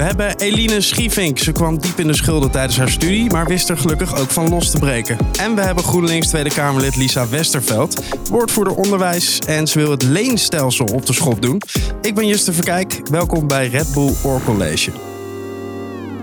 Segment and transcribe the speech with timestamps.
[0.00, 1.38] We hebben Eline Schievink.
[1.38, 4.48] Ze kwam diep in de schulden tijdens haar studie, maar wist er gelukkig ook van
[4.48, 5.16] los te breken.
[5.38, 10.86] En we hebben GroenLinks Tweede Kamerlid Lisa Westerveld, woordvoerder onderwijs en ze wil het leenstelsel
[10.86, 11.62] op de schop doen.
[12.02, 15.09] Ik ben Juste Verkijk, welkom bij Red Bull Oor College.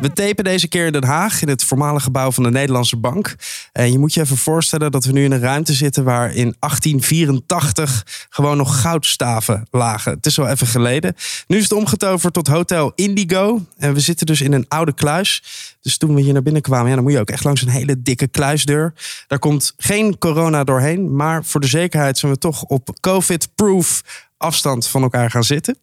[0.01, 3.35] We tapen deze keer in Den Haag, in het voormalige gebouw van de Nederlandse Bank.
[3.71, 6.55] En je moet je even voorstellen dat we nu in een ruimte zitten waar in
[6.59, 10.11] 1884 gewoon nog goudstaven lagen.
[10.11, 11.15] Het is wel even geleden.
[11.47, 13.65] Nu is het omgetoverd tot Hotel Indigo.
[13.77, 15.43] En we zitten dus in een oude kluis.
[15.81, 17.69] Dus toen we hier naar binnen kwamen, ja, dan moet je ook echt langs een
[17.69, 18.93] hele dikke kluisdeur.
[19.27, 24.03] Daar komt geen corona doorheen, maar voor de zekerheid zijn we toch op COVID-proof
[24.37, 25.77] afstand van elkaar gaan zitten.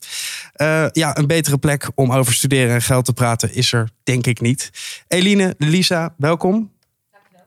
[0.56, 4.26] Uh, ja, een betere plek om over studeren en geld te praten is er denk
[4.26, 4.70] ik niet.
[5.08, 6.70] Eline, Lisa, welkom.
[7.12, 7.44] Dankjewel.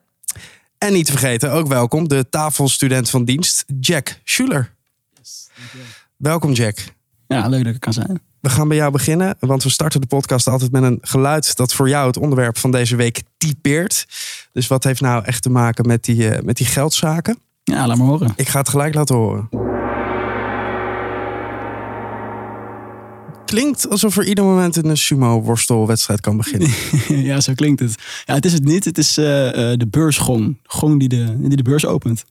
[0.77, 4.73] En niet te vergeten, ook welkom, de tafelstudent van dienst, Jack Schuler.
[5.17, 5.49] Yes,
[6.15, 6.77] welkom Jack.
[7.27, 8.21] Ja, leuk dat ik kan zijn.
[8.39, 11.73] We gaan bij jou beginnen, want we starten de podcast altijd met een geluid dat
[11.73, 14.05] voor jou het onderwerp van deze week typeert.
[14.51, 17.39] Dus wat heeft nou echt te maken met die, uh, met die geldzaken?
[17.63, 18.33] Ja, laat maar horen.
[18.35, 19.49] Ik ga het gelijk laten horen.
[23.47, 26.69] Klinkt alsof er ieder moment een sumo-worstelwedstrijd kan beginnen.
[27.29, 27.95] ja, zo klinkt het.
[28.25, 28.85] Ja, het is het niet.
[28.85, 30.57] Het is uh, de beursgong.
[30.63, 32.25] Gong die de, die de beurs opent.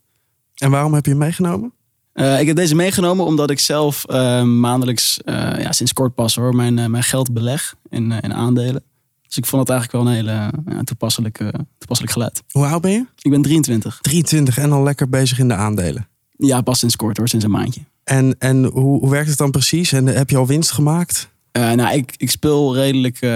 [0.54, 1.72] En waarom heb je hem meegenomen?
[2.14, 6.54] Uh, ik heb deze meegenomen omdat ik zelf uh, maandelijks, ja, sinds kort pas hoor,
[6.54, 8.82] mijn, mijn geld beleg in, in aandelen.
[9.26, 11.36] Dus ik vond het eigenlijk wel een hele ja, toepasselijk,
[11.78, 12.42] toepasselijk geluid.
[12.50, 13.06] Hoe oud ben je?
[13.20, 13.98] Ik ben 23.
[14.00, 16.08] 23 en al lekker bezig in de aandelen?
[16.36, 17.80] Ja, pas sinds kort hoor, sinds een maandje.
[18.06, 19.92] En, en hoe, hoe werkt het dan precies?
[19.92, 21.30] En heb je al winst gemaakt?
[21.52, 23.22] Uh, nou, ik, ik speel redelijk.
[23.22, 23.30] Uh,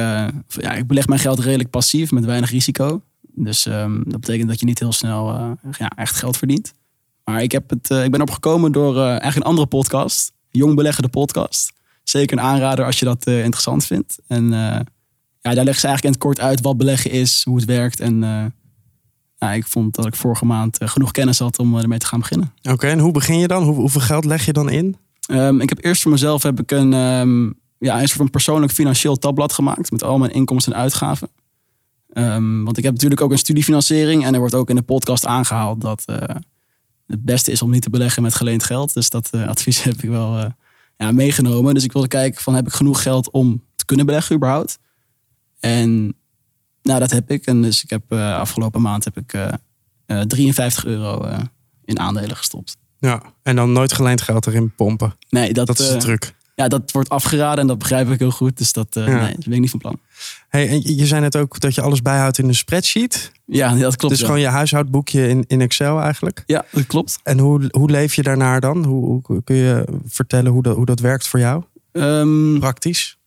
[0.47, 3.03] ja, ik beleg mijn geld redelijk passief met weinig risico.
[3.35, 5.27] Dus um, dat betekent dat je niet heel snel
[5.79, 6.73] ja, echt geld verdient.
[7.25, 10.33] Maar ik, heb het, ik ben opgekomen door eigenlijk een andere podcast.
[10.51, 11.73] Jong Beleggen, de podcast.
[12.03, 14.19] Zeker een aanrader als je dat interessant vindt.
[14.27, 14.85] En ja,
[15.41, 18.01] daar leggen ze eigenlijk in het kort uit wat beleggen is, hoe het werkt.
[18.01, 18.23] En
[19.41, 22.07] nou, ik vond dat ik vorige maand eh, genoeg kennis had om eh, ermee te
[22.07, 22.53] gaan beginnen.
[22.63, 23.63] Oké, en hoe begin je dan?
[23.63, 24.97] Hoe, hoeveel geld leg je dan in?
[25.31, 28.73] Um, ik heb eerst voor mezelf heb ik een, um, ja, een soort van persoonlijk
[28.73, 31.29] financieel tabblad gemaakt met al mijn inkomsten en uitgaven.
[32.13, 35.27] Um, want ik heb natuurlijk ook een studiefinanciering en er wordt ook in de podcast
[35.27, 36.17] aangehaald dat uh,
[37.07, 38.95] het beste is om niet te beleggen met geleend geld.
[38.95, 40.45] Dus dat uh, advies heb ik wel uh,
[40.97, 41.75] ja, meegenomen.
[41.75, 44.79] Dus ik wilde kijken van heb ik genoeg geld om te kunnen beleggen überhaupt.
[45.61, 46.15] En
[46.83, 47.47] nou, dat heb ik.
[47.47, 49.53] En dus ik heb uh, afgelopen maand heb ik uh,
[50.07, 51.27] uh, 53 euro
[51.85, 52.77] in aandelen gestopt.
[52.99, 55.17] Ja, en dan nooit geleend geld erin pompen.
[55.29, 56.35] Nee, dat, dat is de truc.
[56.55, 58.59] Ja, dat wordt afgeraden en dat begrijp ik heel goed.
[58.59, 59.05] Dus dat, ja.
[59.05, 59.99] nee, dat ben ik niet van plan.
[60.49, 63.33] Hey, en je zei net ook dat je alles bijhoudt in een spreadsheet.
[63.47, 64.15] Ja, dat klopt.
[64.15, 66.43] Dus gewoon je huishoudboekje in, in Excel eigenlijk.
[66.47, 67.19] Ja, dat klopt.
[67.23, 68.85] En hoe, hoe leef je daarnaar dan?
[68.85, 71.65] Hoe, hoe kun je vertellen hoe dat, hoe dat werkt voor jou?
[71.93, 73.19] Um, Praktisch?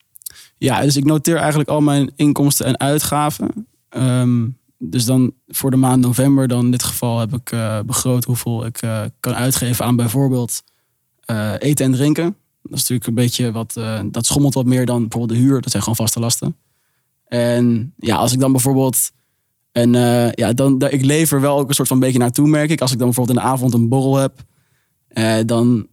[0.64, 3.66] Ja, dus ik noteer eigenlijk al mijn inkomsten en uitgaven.
[3.96, 8.24] Um, dus dan voor de maand november, dan in dit geval heb ik uh, begroot
[8.24, 10.62] hoeveel ik uh, kan uitgeven aan bijvoorbeeld
[11.30, 12.36] uh, eten en drinken.
[12.62, 13.80] Dat is natuurlijk een beetje wat,
[14.10, 15.60] dat schommelt wat meer dan bijvoorbeeld de huur.
[15.60, 16.56] Dat zijn gewoon vaste lasten.
[17.26, 19.10] En ja, als ik dan bijvoorbeeld
[19.72, 19.92] en
[20.34, 22.80] ja, dan, ik lever wel ook een soort van beetje naartoe, merk ik.
[22.80, 24.42] Als ik dan bijvoorbeeld in de avond een borrel heb,
[25.46, 25.86] dan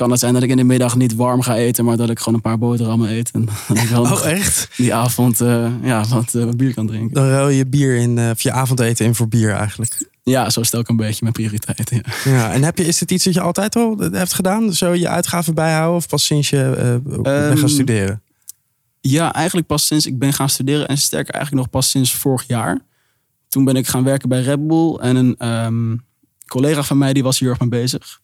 [0.00, 2.18] kan het zijn dat ik in de middag niet warm ga eten, maar dat ik
[2.18, 3.30] gewoon een paar boterhammen eet.
[3.30, 3.48] En
[3.90, 4.68] wel oh, echt?
[4.76, 7.14] Die avond uh, ja, wat, uh, bier kan drinken.
[7.14, 10.08] Dan ruil je bier in, uh, of je avondeten in voor bier eigenlijk.
[10.22, 12.02] Ja, zo stel ik een beetje mijn prioriteiten.
[12.24, 12.30] Ja.
[12.32, 14.72] ja, en heb je, is het iets dat je altijd al hebt gedaan?
[14.72, 18.22] Zo je uitgaven bijhouden of pas sinds je um, bent gaan studeren?
[19.00, 20.88] Ja, eigenlijk pas sinds ik ben gaan studeren.
[20.88, 22.80] En sterker eigenlijk nog pas sinds vorig jaar.
[23.48, 24.94] Toen ben ik gaan werken bij Red Bull.
[24.94, 26.04] En een um,
[26.46, 28.20] collega van mij die was hier erg mee bezig.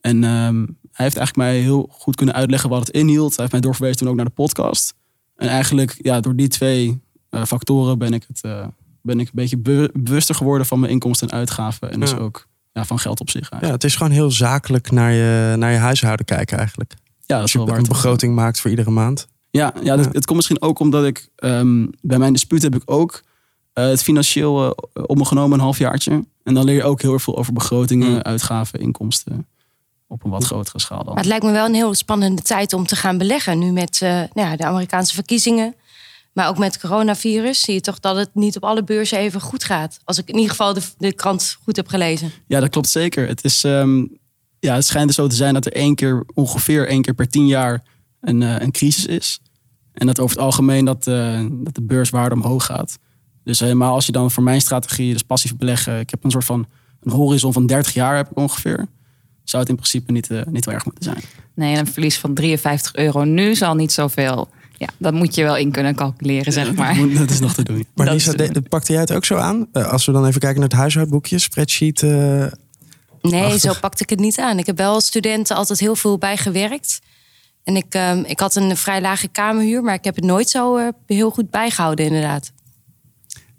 [0.00, 3.28] En um, hij heeft eigenlijk mij heel goed kunnen uitleggen wat het inhield.
[3.28, 4.94] Hij heeft mij doorverwezen toen ook naar de podcast.
[5.36, 7.00] En eigenlijk, ja, door die twee
[7.30, 8.66] uh, factoren ben ik, het, uh,
[9.02, 11.90] ben ik een beetje be bewuster geworden van mijn inkomsten en uitgaven.
[11.90, 13.40] En dus ook ja, van geld op zich.
[13.40, 13.66] Eigenlijk.
[13.66, 16.94] Ja, het is gewoon heel zakelijk naar je, naar je huishouden kijken eigenlijk.
[17.00, 19.28] Ja, dat Als je een begroting maakt voor iedere maand.
[19.50, 22.82] Ja, ja, dat, het komt misschien ook omdat ik um, bij mijn dispuut heb ik
[22.84, 23.22] ook
[23.74, 26.24] uh, het financieel op me genomen een halfjaartje.
[26.42, 28.20] En dan leer je ook heel erg veel over begrotingen, mm.
[28.20, 29.46] uitgaven, inkomsten
[30.10, 31.06] op een wat grotere schaal dan.
[31.06, 33.58] Maar het lijkt me wel een heel spannende tijd om te gaan beleggen.
[33.58, 35.74] Nu met uh, nou ja, de Amerikaanse verkiezingen.
[36.32, 39.64] Maar ook met coronavirus zie je toch dat het niet op alle beurzen even goed
[39.64, 39.98] gaat.
[40.04, 42.32] Als ik in ieder geval de, de krant goed heb gelezen.
[42.46, 43.28] Ja, dat klopt zeker.
[43.28, 44.18] Het, is, um,
[44.58, 47.28] ja, het schijnt er zo te zijn dat er één keer, ongeveer één keer per
[47.28, 47.82] tien jaar
[48.20, 49.40] een, uh, een crisis is.
[49.92, 52.98] En dat over het algemeen dat, uh, dat de beurswaarde omhoog gaat.
[53.44, 55.98] Dus helemaal als je dan voor mijn strategie, dus passief beleggen.
[55.98, 56.66] Ik heb een soort van
[57.00, 58.88] een horizon van 30 jaar heb ik ongeveer
[59.50, 61.20] zou het in principe niet, uh, niet wel erg moeten zijn.
[61.54, 64.48] Nee, een verlies van 53 euro nu zal niet zoveel
[64.80, 66.96] ja, dat moet je wel in kunnen calculeren, zeg maar.
[67.18, 67.86] Dat is nog te doen.
[67.94, 68.34] Maar Lisa,
[68.68, 69.66] pakte jij het ook zo aan?
[69.72, 72.02] Eh, als we dan even kijken naar het huishoudboekje, spreadsheet.
[72.02, 72.46] eh,
[73.22, 73.60] Nee, Achtig.
[73.60, 74.58] zo pakte ik het niet aan.
[74.58, 77.00] Ik heb wel als studenten altijd heel veel bijgewerkt.
[77.64, 80.76] En ik, ehm, ik had een vrij lage kamerhuur, maar ik heb het nooit zo
[80.76, 82.52] eh, heel goed bijgehouden, inderdaad.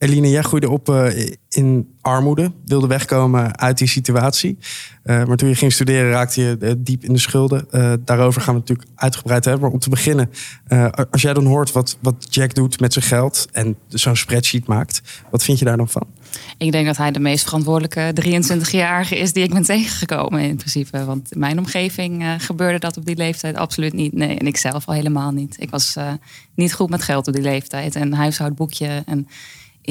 [0.02, 4.58] Eline, jij groeide op eh, in armoede, wilde wegkomen uit die situatie.
[5.04, 7.68] Eh, maar toen je ging studeren raakte je eh, diep in de schulden.
[8.06, 9.64] Daarover gaan we natuurlijk uitgebreid hebben.
[9.64, 10.30] Maar om te beginnen,
[11.12, 15.02] als jij dan hoort wat, wat Jack doet met zijn geld en zo'n spreadsheet maakt,
[15.32, 16.08] wat vind je daar dan van?
[16.58, 21.06] Ik denk dat hij de meest verantwoordelijke 23-jarige is die ik ben tegengekomen in principe.
[21.06, 24.14] Want in mijn omgeving gebeurde dat op die leeftijd absoluut niet.
[24.14, 25.56] Nee, en ik zelf al helemaal niet.
[25.60, 25.96] Ik was
[26.56, 27.96] niet goed met geld op die leeftijd.
[27.96, 29.28] En huishoudboekje en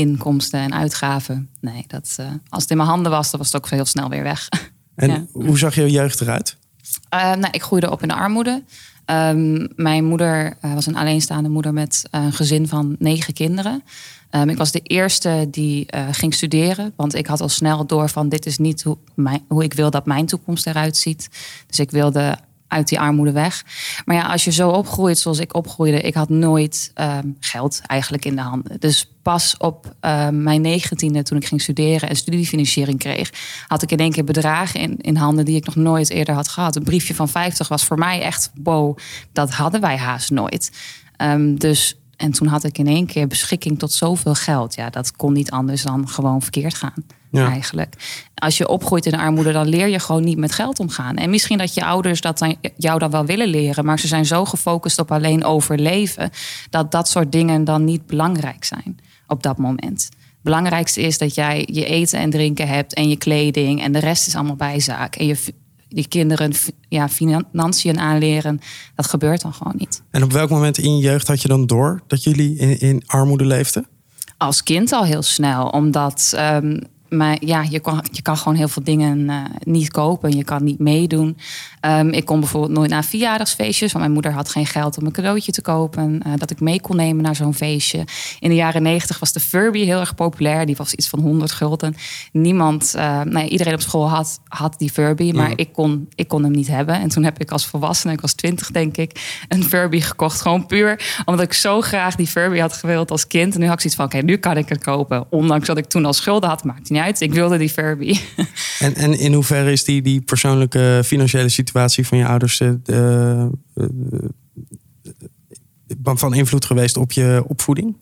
[0.00, 1.50] inkomsten en uitgaven.
[1.60, 4.08] Nee, dat, eh, als het in mijn handen was, dan was het ook heel snel
[4.08, 4.48] weer weg.
[4.94, 5.26] En Ja.
[5.32, 6.56] hoe zag jouw jeugd eruit?
[7.08, 8.62] Eh, nou, ik groeide op in de armoede.
[9.04, 13.82] Ehm, mijn moeder eh, was een alleenstaande moeder met een gezin van negen kinderen.
[14.30, 18.28] Ehm, ik was de eerste die ging studeren, want ik had al snel door van
[18.28, 21.28] dit is niet hoe, mijn, hoe ik wil dat mijn toekomst eruit ziet.
[21.66, 22.38] Dus ik wilde
[22.70, 23.64] uit die armoede weg.
[24.04, 28.24] Maar ja, als je zo opgroeit zoals ik opgroeide, ik had nooit ehm, geld eigenlijk
[28.24, 28.80] in de handen.
[28.80, 33.32] Dus pas op ehm, mijn negentiende, toen ik ging studeren en studiefinanciering kreeg,
[33.66, 36.48] had ik in één keer bedragen in, in handen die ik nog nooit eerder had
[36.48, 36.76] gehad.
[36.76, 38.98] Een briefje van 50 was voor mij echt, wow,
[39.32, 40.72] dat hadden wij haast nooit.
[41.16, 44.74] Ehm, dus, en toen had ik in één keer beschikking tot zoveel geld.
[44.74, 47.04] Ja, dat kon niet anders dan gewoon verkeerd gaan.
[47.30, 47.50] Ja.
[47.50, 47.94] Eigenlijk.
[48.34, 51.16] Als je opgroeit in de armoede, dan leer je gewoon niet met geld omgaan.
[51.16, 54.26] En misschien dat je ouders dat dan, jou dan wel willen leren, maar ze zijn
[54.26, 56.30] zo gefocust op alleen overleven,
[56.70, 60.08] dat dat soort dingen dan niet belangrijk zijn op dat moment.
[60.10, 63.98] Het belangrijkste is dat jij je eten en drinken hebt en je kleding en de
[63.98, 65.16] rest is allemaal bijzaak.
[65.16, 65.36] En je
[65.88, 66.52] die kinderen
[66.88, 68.60] ja, financiën aanleren,
[68.94, 70.02] dat gebeurt dan gewoon niet.
[70.10, 73.02] En op welk moment in je jeugd had je dan door dat jullie in, in
[73.06, 73.86] armoede leefden?
[74.40, 75.66] als kind al heel snel.
[75.66, 76.80] Omdat ehm,
[77.10, 80.36] maar ja, je, kan, je kan gewoon heel veel dingen eh, niet kopen.
[80.36, 81.36] Je kan niet meedoen.
[81.80, 83.92] Ehm, ik kon bijvoorbeeld nooit naar verjaardagsfeestjes.
[83.92, 86.22] Want mijn moeder had geen geld om een cadeautje te kopen.
[86.22, 88.04] eh, dat ik mee kon nemen naar zo'n feestje.
[88.38, 90.66] In de jaren negentig was de Furby heel erg populair.
[90.66, 91.94] Die was iets van 100 gulden.
[92.32, 95.32] Niemand, eh, nee, iedereen op school had, had die Furby.
[95.32, 96.94] Maar ik, kon, ik kon hem niet hebben.
[96.94, 100.40] En toen heb ik als volwassene, ik was 20 denk ik, een Furby gekocht.
[100.40, 103.54] Gewoon puur omdat ik zo graag die Furby had gewild als kind.
[103.54, 105.26] En nu had ik zoiets van, oké, nu kan ik het kopen.
[105.30, 108.18] Ondanks dat ik toen al schulden had, maakt niet Ik wilde die Furby.
[108.78, 113.46] En, en in hoeverre is die, die persoonlijke financiële situatie van je ouders eh,
[115.96, 117.96] van invloed geweest op je opvoeding?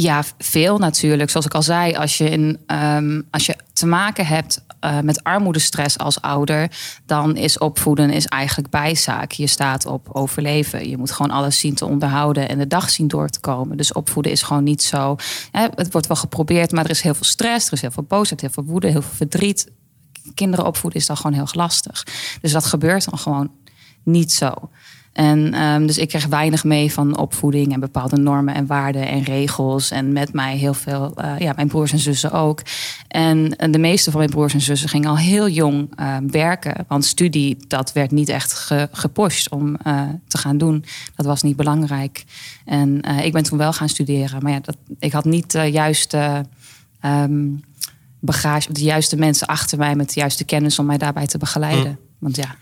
[0.00, 1.30] Ja, veel natuurlijk.
[1.30, 5.24] Zoals ik al zei, als je, in, ehm, als je te maken hebt eh, met
[5.24, 6.70] armoedestress als ouder,
[7.06, 9.32] dan is opvoeden is eigenlijk bijzaak.
[9.32, 10.88] Je staat op overleven.
[10.88, 13.76] Je moet gewoon alles zien te onderhouden en de dag zien door te komen.
[13.76, 15.16] Dus opvoeden is gewoon niet zo.
[15.50, 18.02] Hè, het wordt wel geprobeerd, maar er is heel veel stress, er is heel veel
[18.08, 19.68] boosheid, heel veel woede, heel veel verdriet.
[20.34, 22.06] Kinderen opvoeden is dan gewoon heel lastig.
[22.40, 23.50] Dus dat gebeurt dan gewoon
[24.04, 24.70] niet zo.
[25.18, 29.22] En ehm, dus ik kreeg weinig mee van opvoeding en bepaalde normen en waarden en
[29.22, 29.90] regels.
[29.90, 32.62] En met mij heel veel, eh, ja, mijn broers en zussen ook.
[33.08, 36.84] En, en de meeste van mijn broers en zussen gingen al heel jong ehm, werken.
[36.88, 40.84] Want studie, dat werd niet echt ge, gepusht om eh, te gaan doen.
[41.16, 42.24] Dat was niet belangrijk.
[42.64, 44.42] En eh, ik ben toen wel gaan studeren.
[44.42, 46.44] Maar ja, dat, ik had niet de juiste
[47.00, 47.46] ehm,
[48.20, 51.98] bagage, de juiste mensen achter mij met de juiste kennis om mij daarbij te begeleiden.
[52.18, 52.56] Want ja.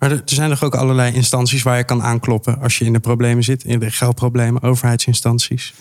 [0.00, 3.00] Maar er zijn toch ook allerlei instanties waar je kan aankloppen als je in de
[3.00, 5.74] problemen zit, in de geldproblemen, overheidsinstanties.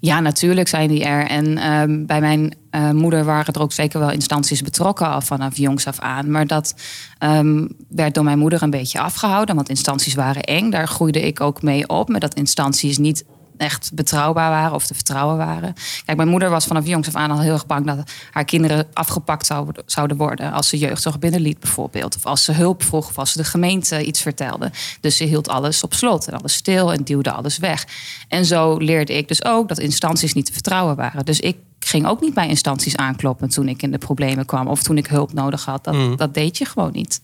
[0.00, 1.26] Ja, natuurlijk zijn die er.
[1.26, 5.56] En ehm, bij mijn eh, moeder waren er ook zeker wel instanties betrokken al vanaf
[5.56, 6.30] jongs af aan.
[6.30, 6.74] Maar dat
[7.18, 9.54] ehm, werd door mijn moeder een beetje afgehouden.
[9.54, 10.70] Want instanties waren eng.
[10.70, 12.08] Daar groeide ik ook mee op.
[12.08, 13.24] Maar dat instanties niet
[13.56, 15.74] echt betrouwbaar waren of te vertrouwen waren.
[16.04, 18.86] Kijk, mijn moeder was vanaf jongs af aan al heel erg bang dat haar kinderen
[18.92, 19.46] afgepakt
[19.86, 22.16] zouden, worden als ze jeugdzorg binnenliet bijvoorbeeld.
[22.16, 24.70] Of als ze hulp vroeg of als ze de gemeente iets vertelde.
[25.00, 27.86] Dus ze hield alles op slot en alles stil en duwde alles weg.
[28.28, 31.24] En zo leerde ik dus ook dat instanties niet te vertrouwen waren.
[31.24, 34.82] Dus ik ging ook niet bij instanties aankloppen toen ik in de problemen kwam of
[34.82, 35.84] toen ik hulp nodig had.
[35.84, 37.20] Dat, dat deed je gewoon niet.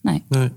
[0.00, 0.22] Nee.
[0.28, 0.50] Nee.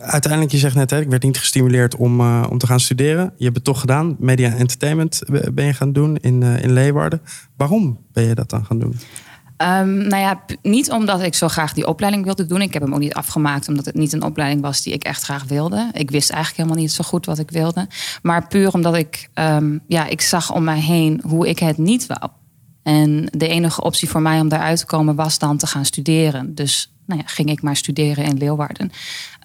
[0.00, 3.32] Uiteindelijk, je zegt net, hè, ik werd niet gestimuleerd om, eh, om te gaan studeren.
[3.36, 4.16] Je hebt het toch gedaan.
[4.18, 7.20] Media entertainment ben je gaan doen in, eh, in Leeuwarden.
[7.56, 8.94] Waarom ben je dat dan gaan doen?
[9.62, 12.62] Um, nou ja, niet omdat ik zo graag die opleiding wilde doen.
[12.62, 15.22] Ik heb hem ook niet afgemaakt omdat het niet een opleiding was die ik echt
[15.22, 15.90] graag wilde.
[15.92, 17.86] Ik wist eigenlijk helemaal niet zo goed wat ik wilde.
[18.22, 22.06] Maar puur omdat ik, um, ja, ik zag om mij heen hoe ik het niet
[22.06, 22.30] wou.
[22.82, 26.54] En de enige optie voor mij om daaruit te komen was dan te gaan studeren.
[26.54, 28.90] Dus nou ja, ging ik maar studeren in Leeuwarden.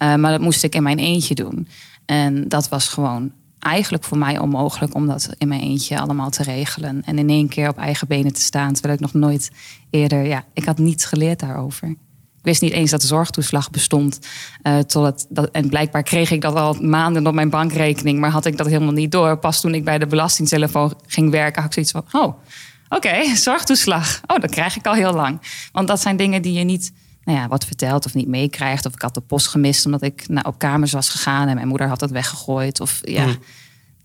[0.03, 1.67] Uh, maar dat moest ik in mijn eentje doen.
[2.05, 6.43] En dat was gewoon eigenlijk voor mij onmogelijk om dat in mijn eentje allemaal te
[6.43, 7.01] regelen.
[7.05, 8.73] En in één keer op eigen benen te staan.
[8.73, 9.51] Terwijl ik nog nooit
[9.89, 11.87] eerder, ja, ik had niets geleerd daarover.
[11.87, 14.19] Ik wist niet eens dat de zorgtoeslag bestond.
[14.63, 14.77] Uh,
[15.29, 18.19] dat, en blijkbaar kreeg ik dat al maanden op mijn bankrekening.
[18.19, 19.37] Maar had ik dat helemaal niet door.
[19.37, 22.35] Pas toen ik bij de belastingtelefoon ging werken, had ik zoiets van: oh,
[22.89, 24.21] oké, zorgtoeslag.
[24.27, 25.41] Oh, dat krijg ik al heel lang.
[25.71, 26.93] Want dat zijn dingen die je niet
[27.25, 28.85] nou ja, wat vertelt of niet meekrijgt.
[28.85, 31.67] Of ik had de post gemist omdat ik naar, op kamers was gegaan en mijn
[31.67, 32.79] moeder had het weggegooid.
[32.79, 33.37] Of ja, hmm.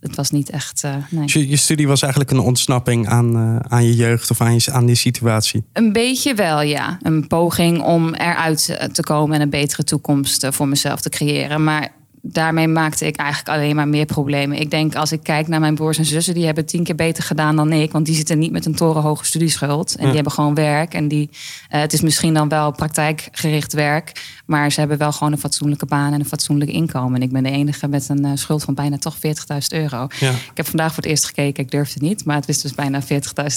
[0.01, 0.83] het was niet echt.
[0.85, 1.23] Uh, nee.
[1.23, 4.55] Dus je, je, studie was eigenlijk een ontsnapping aan, uh, aan je jeugd of aan,
[4.55, 5.65] je, aan die situatie?
[5.73, 6.99] Een beetje wel, ja.
[7.03, 11.65] Een poging om eruit te komen en een betere toekomst eh, voor mezelf te creëren.
[11.65, 11.93] Maar
[12.33, 14.61] daarmee maakte ik eigenlijk alleen maar meer problemen.
[14.61, 17.23] Ik denk als ik kijk naar mijn broers en zussen, die hebben tien keer beter
[17.23, 17.93] gedaan dan ik.
[17.93, 19.97] Want die zitten niet met een torenhoge studieschuld.
[19.97, 20.95] En die hebben gewoon werk.
[20.95, 24.23] En die, uh, het is misschien dan wel praktijkgericht werk.
[24.47, 27.15] Maar ze hebben wel gewoon een fatsoenlijke baan en een fatsoenlijk inkomen.
[27.15, 29.21] En ik ben de enige met een uh, schuld van bijna toch 40.000
[29.69, 30.07] euro.
[30.19, 30.31] Ja.
[30.31, 31.65] Ik heb vandaag voor het eerst gekeken.
[31.65, 32.25] Ik durfde niet.
[32.25, 33.09] Maar het is dus bijna 40.000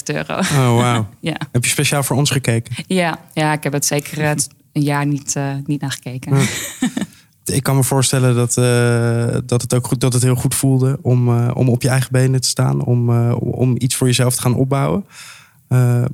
[0.04, 0.38] euro.
[0.38, 1.04] Oh, wow.
[1.20, 1.36] ja.
[1.52, 2.74] Heb je speciaal voor ons gekeken?
[2.86, 4.30] Ja, ja ik heb het zeker uh,
[4.72, 5.36] een jaar niet,
[5.66, 6.36] niet naar gekeken.
[6.36, 6.44] Ja.
[7.44, 10.98] ik kan me voorstellen dat, uh, dat, het ook goed, dat het heel goed voelde
[11.02, 14.34] om, uh, om op je eigen benen te staan, om, uh, om iets voor jezelf
[14.34, 15.04] te gaan opbouwen.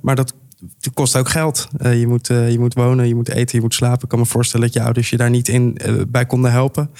[0.02, 0.34] maar dat,
[0.78, 1.68] dat, kost ook geld.
[1.78, 4.02] je, moet, je moet wonen, je moet eten, je moet slapen.
[4.02, 6.90] Ik kan me voorstellen dat je ouders je daar niet in bij konden helpen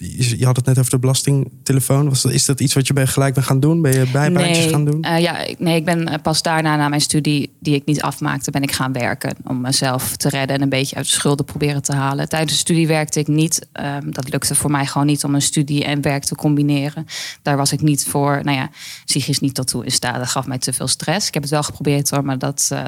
[0.00, 2.08] je had het net over de belastingtelefoon.
[2.08, 3.82] Was is dat iets wat je bij gelijk bent gaan doen?
[3.82, 5.06] Ben je bijbaantjes gaan doen?
[5.06, 8.50] Uh, ja, nee, ik ben eh, pas daarna na mijn studie, die ik niet afmaakte,
[8.50, 9.36] ben ik gaan werken.
[9.44, 12.28] Om mezelf te redden en een beetje uit de schulden proberen te halen.
[12.28, 13.66] Tijdens de studie werkte ik niet.
[13.72, 17.06] Um, dat lukte voor mij gewoon niet om een studie en werk te combineren.
[17.42, 18.70] Daar was ik niet voor, nou ja,
[19.04, 20.16] psychisch niet tot toe in staat.
[20.16, 21.28] Dat gaf mij te veel stress.
[21.28, 22.82] Ik heb het wel geprobeerd hoor, maar dat uh,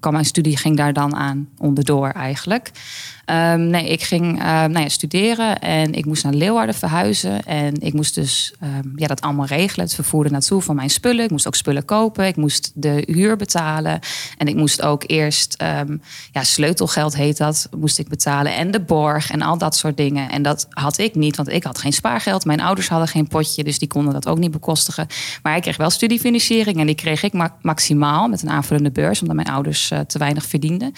[0.00, 2.70] kan mijn studie ging daar dan aan onderdoor eigenlijk.
[3.30, 7.44] Um, nee, ik ging uh, nou ja, studeren en ik moest naar Leeuwarden verhuizen.
[7.44, 9.84] En ik moest dus um, ja, dat allemaal regelen.
[9.84, 11.24] Het vervoerde naartoe van mijn spullen.
[11.24, 12.26] Ik moest ook spullen kopen.
[12.26, 14.00] Ik moest de huur betalen.
[14.38, 18.54] En ik moest ook eerst, um, ja, sleutelgeld heet dat, moest ik betalen.
[18.54, 20.30] En de borg en al dat soort dingen.
[20.30, 22.44] En dat had ik niet, want ik had geen spaargeld.
[22.44, 25.06] Mijn ouders hadden geen potje, dus die konden dat ook niet bekostigen.
[25.42, 29.20] Maar ik kreeg wel studiefinanciering en die kreeg ik ma maximaal met een aanvullende beurs,
[29.20, 30.92] omdat mijn ouders uh, te weinig verdienden.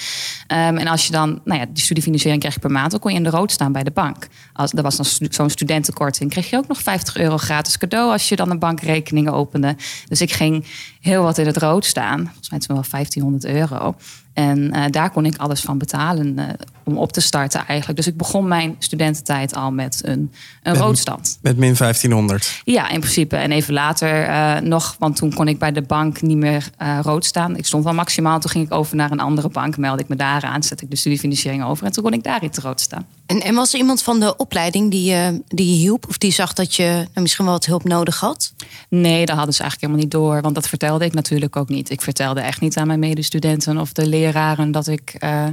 [0.46, 3.10] en als je dan, nou ja, die studiefinanciering financiering krijg je per maand, dan kon
[3.10, 4.28] je in de rood staan bij de bank.
[4.52, 8.28] Als, er was dan zo'n studentenkorting, kreeg je ook nog 50 euro gratis cadeau als
[8.28, 9.76] je dan een bankrekening opende.
[10.08, 10.64] Dus ik ging
[11.00, 12.24] heel wat in het rood staan.
[12.24, 13.94] Volgens mij toen wel 1500 euro.
[14.36, 16.44] En uh, daar kon ik alles van betalen uh,
[16.84, 17.98] om op te starten eigenlijk.
[17.98, 20.30] Dus ik begon mijn studententijd al met een, een
[20.72, 21.38] met, roodstand.
[21.42, 22.60] Met min 1500?
[22.64, 23.36] Ja, in principe.
[23.36, 26.70] En even later uh, nog, want toen kon ik bij de bank niet meer
[27.02, 27.56] rood staan.
[27.56, 29.76] Ik stond wel maximaal, toen ging ik over naar een andere bank.
[29.76, 31.86] Meldde ik me daar aan, zette ik de studiefinanciering over.
[31.86, 33.06] En toen kon ik daar in te rood staan.
[33.26, 36.06] En, en was er iemand van de opleiding die, je, die je hielp?
[36.08, 38.52] Of die zag dat je nou, misschien wel wat hulp nodig had?
[38.88, 40.42] Nee, dat hadden ze eigenlijk helemaal niet door.
[40.42, 41.90] Want dat vertelde ik natuurlijk ook niet.
[41.90, 45.46] Ik vertelde echt niet aan mijn medestudenten of de leraren dat ik uh,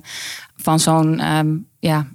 [0.55, 2.07] van zo'n um, ja,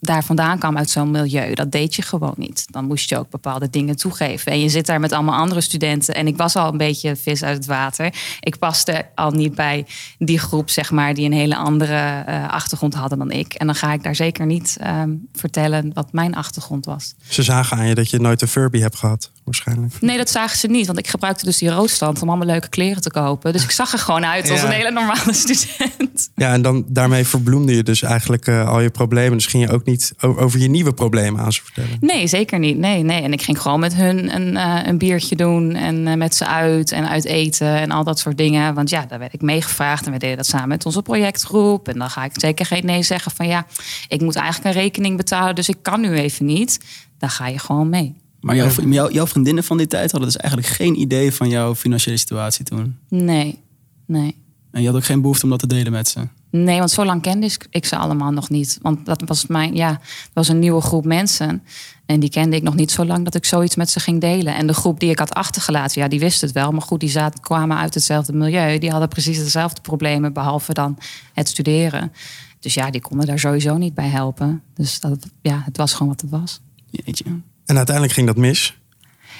[0.00, 1.54] daar vandaan kwam uit zo'n milieu.
[1.54, 2.66] Dat deed je gewoon niet.
[2.70, 4.52] Dan moest je ook bepaalde dingen toegeven.
[4.52, 6.14] En je zit daar met allemaal andere studenten.
[6.14, 8.14] En ik was al een beetje vis uit het water.
[8.40, 9.86] Ik paste al niet bij
[10.18, 13.54] die groep, zeg maar, die een hele andere uh, achtergrond hadden dan ik.
[13.54, 17.14] En dan ga ik daar zeker niet um, vertellen wat mijn achtergrond was.
[17.28, 20.00] Ze zagen aan je dat je nooit een Furby hebt gehad, waarschijnlijk.
[20.00, 20.86] Nee, dat zagen ze niet.
[20.86, 23.52] Want ik gebruikte dus die roodstand om allemaal leuke kleren te kopen.
[23.52, 24.66] Dus ik zag er gewoon uit als ja.
[24.66, 26.30] een hele normale student.
[26.34, 29.32] Ja, en dan daarmee verbloemde je dus eigenlijk uh, al je problemen.
[29.32, 31.96] Dus ging je ook niet over je nieuwe problemen aan ze vertellen?
[32.00, 32.78] Nee, zeker niet.
[32.78, 33.22] Nee, nee.
[33.22, 36.46] En ik ging gewoon met hun een, uh, een biertje doen en uh, met ze
[36.46, 38.74] uit en uit eten en al dat soort dingen.
[38.74, 41.88] Want ja, daar werd ik meegevraagd en we deden dat samen met onze projectgroep.
[41.88, 43.66] En dan ga ik zeker geen nee zeggen van ja,
[44.08, 46.80] ik moet eigenlijk een rekening betalen, dus ik kan nu even niet.
[47.18, 48.14] Dan ga je gewoon mee.
[48.40, 51.74] Maar jouw, jouw, jouw vriendinnen van die tijd hadden dus eigenlijk geen idee van jouw
[51.74, 52.98] financiële situatie toen?
[53.08, 53.58] Nee,
[54.06, 54.36] nee.
[54.70, 56.28] En je had ook geen behoefte om dat te delen met ze?
[56.50, 58.78] Nee, want zo lang kende ik ze allemaal nog niet.
[58.82, 61.62] Want dat was mijn, ja, dat was een nieuwe groep mensen.
[62.06, 64.54] En die kende ik nog niet zo lang dat ik zoiets met ze ging delen.
[64.54, 66.72] En de groep die ik had achtergelaten, ja, die wist het wel.
[66.72, 68.78] Maar goed, die zaten, kwamen uit hetzelfde milieu.
[68.78, 70.98] Die hadden precies dezelfde problemen, behalve dan
[71.32, 72.12] het studeren.
[72.60, 74.62] Dus ja, die konden daar sowieso niet bij helpen.
[74.74, 76.60] Dus dat, ja, het was gewoon wat het was.
[76.90, 77.24] Jeetje.
[77.68, 78.76] En uiteindelijk ging dat mis?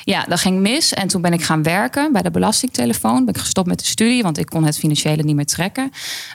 [0.05, 0.95] Ja, dat ging mis.
[0.95, 3.25] En toen ben ik gaan werken bij de belastingtelefoon.
[3.25, 5.83] Ben ik gestopt met de studie, want ik kon het financiële niet meer trekken.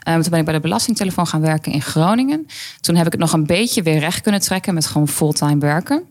[0.07, 2.47] Um, toen ben ik bij de belastingtelefoon gaan werken in Groningen.
[2.81, 6.03] Toen heb ik het nog een beetje weer recht kunnen trekken met gewoon fulltime werken.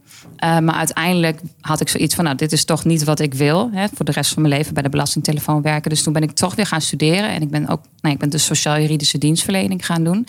[0.44, 3.70] Uh, maar uiteindelijk had ik zoiets van, nou, dit is toch niet wat ik wil.
[3.72, 5.90] Hè, voor de rest van mijn leven bij de belastingtelefoon werken.
[5.90, 7.30] Dus toen ben ik toch weer gaan studeren.
[7.30, 10.26] En ik ben ook, nou, ik ben de sociaal-juridische dienstverlening gaan doen.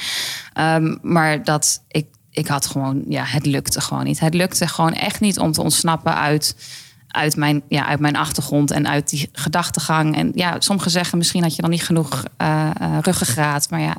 [0.59, 4.19] Um, maar dat ik ik had gewoon, ja, het lukte gewoon niet.
[4.19, 6.55] Het lukte gewoon echt niet om te ontsnappen uit,
[7.07, 10.15] uit, mijn, ja, uit mijn achtergrond en uit die gedachtegang.
[10.15, 12.69] En ja, sommigen zeggen misschien had je dan niet genoeg uh,
[13.01, 13.69] ruggengraat.
[13.69, 13.95] Maar ja,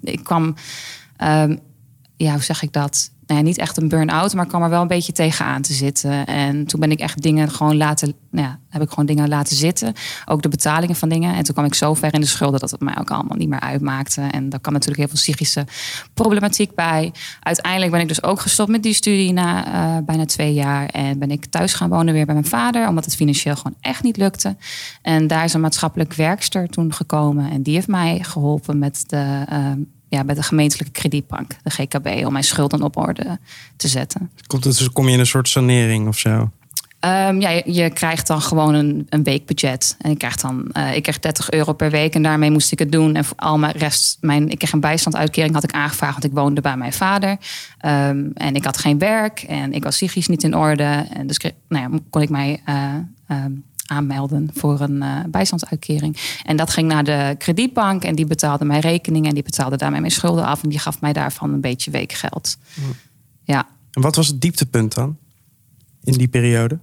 [0.00, 0.54] ik kwam,
[1.24, 1.60] um,
[2.16, 3.10] ja, hoe zeg ik dat?
[3.26, 6.26] Nou ja, niet echt een burn-out, maar kwam er wel een beetje tegenaan te zitten.
[6.26, 9.56] En toen ben ik echt dingen gewoon laten, nou ja, heb ik gewoon dingen laten
[9.56, 9.92] zitten.
[10.26, 11.34] Ook de betalingen van dingen.
[11.34, 13.48] En toen kwam ik zo ver in de schulden dat het mij ook allemaal niet
[13.48, 14.20] meer uitmaakte.
[14.20, 15.64] En daar kwam natuurlijk heel veel psychische
[16.14, 17.12] problematiek bij.
[17.40, 20.86] Uiteindelijk ben ik dus ook gestopt met die studie na uh, bijna twee jaar.
[20.86, 24.02] En ben ik thuis gaan wonen weer bij mijn vader, omdat het financieel gewoon echt
[24.02, 24.56] niet lukte.
[25.02, 27.50] En daar is een maatschappelijk werkster toen gekomen.
[27.50, 29.46] En die heeft mij geholpen met de.
[29.52, 29.72] Uh,
[30.08, 33.38] ja, bij de gemeentelijke kredietbank, de GKB, om mijn schulden op orde
[33.76, 34.30] te zetten.
[34.46, 36.50] Komt het, dus kom je in een soort sanering of zo?
[37.00, 39.96] Um, ja, je, je, krijgt dan gewoon een, een weekbudget.
[40.00, 42.78] En ik krijg dan uh, ik kreeg 30 euro per week en daarmee moest ik
[42.78, 43.14] het doen.
[43.14, 46.32] En voor al mijn rest, mijn, ik kreeg een bijstandsuitkering, had ik aangevraagd, want ik
[46.32, 47.30] woonde bij mijn vader.
[47.30, 51.06] Um, en ik had geen werk en ik was psychisch niet in orde.
[51.12, 52.94] En dus nou ja, kon ik mij uh,
[53.44, 56.40] um, aanmelden voor een uh, bijstandsuitkering.
[56.44, 60.00] En dat ging naar de kredietbank en die betaalde mijn rekening en die betaalde daarmee
[60.00, 62.56] mijn schulden af en die gaf mij daarvan een beetje weekgeld.
[62.74, 62.80] Hm.
[63.42, 63.66] Ja.
[63.90, 65.16] En wat was het dieptepunt dan
[66.02, 66.78] in die periode?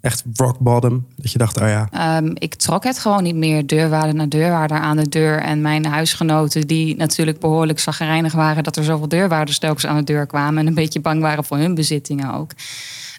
[0.00, 2.18] Echt rock bottom, dat je dacht, oh ja.
[2.18, 5.38] Um, ik trok het gewoon niet meer, deurwaarder naar deurwaarder aan de deur.
[5.38, 8.64] En mijn huisgenoten, die natuurlijk behoorlijk zagrijnig waren...
[8.64, 10.58] dat er zoveel deurwaarders telkens aan de deur kwamen...
[10.58, 12.50] en een beetje bang waren voor hun bezittingen ook.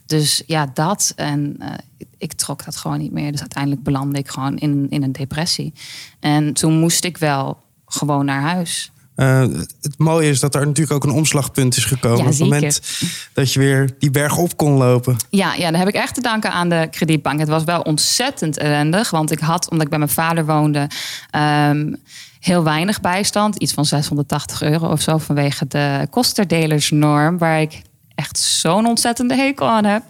[0.07, 1.13] Dus ja, dat.
[1.15, 1.67] En uh,
[2.17, 3.31] ik trok dat gewoon niet meer.
[3.31, 5.73] Dus uiteindelijk belandde ik gewoon in, in een depressie.
[6.19, 8.91] En toen moest ik wel gewoon naar huis.
[9.17, 9.39] Uh,
[9.81, 12.17] het mooie is dat er natuurlijk ook een omslagpunt is gekomen.
[12.17, 12.81] Ja, op het moment
[13.33, 15.17] dat je weer die berg op kon lopen.
[15.29, 17.39] Ja, ja, dan heb ik echt te danken aan de kredietbank.
[17.39, 19.09] Het was wel ontzettend ellendig.
[19.09, 20.89] Want ik had, omdat ik bij mijn vader woonde,
[21.69, 21.95] um,
[22.39, 23.55] heel weinig bijstand.
[23.55, 27.37] Iets van 680 euro of zo vanwege de kosterdelersnorm.
[27.37, 27.81] Waar ik
[28.17, 30.03] echt zo'n ontzettende hekel aan heb.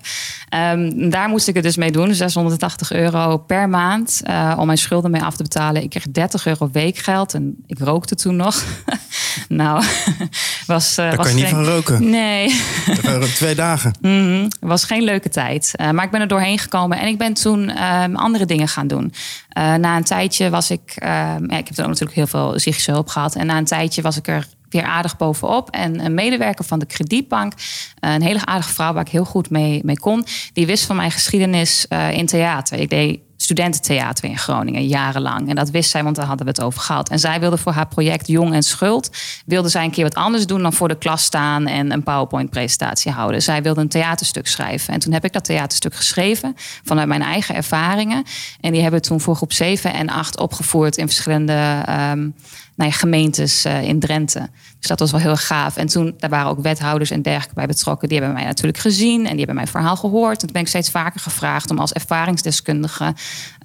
[0.73, 2.13] Um, daar moest ik het dus mee doen.
[2.13, 5.83] 680 euro per maand uh, om mijn schulden mee af te betalen.
[5.83, 8.63] Ik kreeg 30 euro weekgeld en ik rookte toen nog.
[9.47, 9.83] nou,
[10.65, 10.89] was.
[10.89, 12.09] Uh, Daar was kan je niet van roken.
[12.09, 12.61] Nee.
[13.35, 13.93] Twee dagen.
[14.01, 14.47] Mm -hmm.
[14.59, 15.73] was geen leuke tijd.
[15.81, 18.87] Uh, maar ik ben er doorheen gekomen en ik ben toen um, andere dingen gaan
[18.87, 19.13] doen.
[19.53, 20.93] na een tijdje was ik.
[20.95, 23.35] ja, ik heb dan natuurlijk heel veel psychische hulp gehad.
[23.35, 25.69] En na een tijdje was ik er weer aardig bovenop.
[25.69, 27.53] En een medewerker van de kredietbank,
[27.99, 31.11] een hele aardige vrouw waar ik heel goed mee, mee kon, die wist van mijn
[31.11, 32.79] geschiedenis uh, in theater.
[32.79, 35.49] Ik deed studententheater in Groningen jarenlang.
[35.49, 37.09] En dat wist zij, want daar hadden we het over gehad.
[37.09, 39.09] En zij wilde voor haar project Jong en Schuld...
[39.45, 41.67] wilde zij een keer wat anders doen dan voor de klas staan...
[41.67, 43.41] en een PowerPoint-presentatie houden.
[43.41, 44.93] Zij wilde een theaterstuk schrijven.
[44.93, 46.53] En toen heb ik dat theaterstuk geschreven
[46.83, 48.23] vanuit mijn eigen ervaringen.
[48.61, 50.97] En die hebben we toen voor groep 7 en 8 opgevoerd...
[50.97, 52.35] in verschillende um,
[52.77, 54.49] nou ja, gemeentes uh, in Drenthe.
[54.79, 55.77] Dus dat was wel heel gaaf.
[55.77, 58.07] En toen, daar waren ook wethouders en dergelijke bij betrokken.
[58.07, 60.33] Die hebben mij natuurlijk gezien en die hebben mijn verhaal gehoord.
[60.33, 63.13] En toen ben ik steeds vaker gevraagd om als ervaringsdeskundige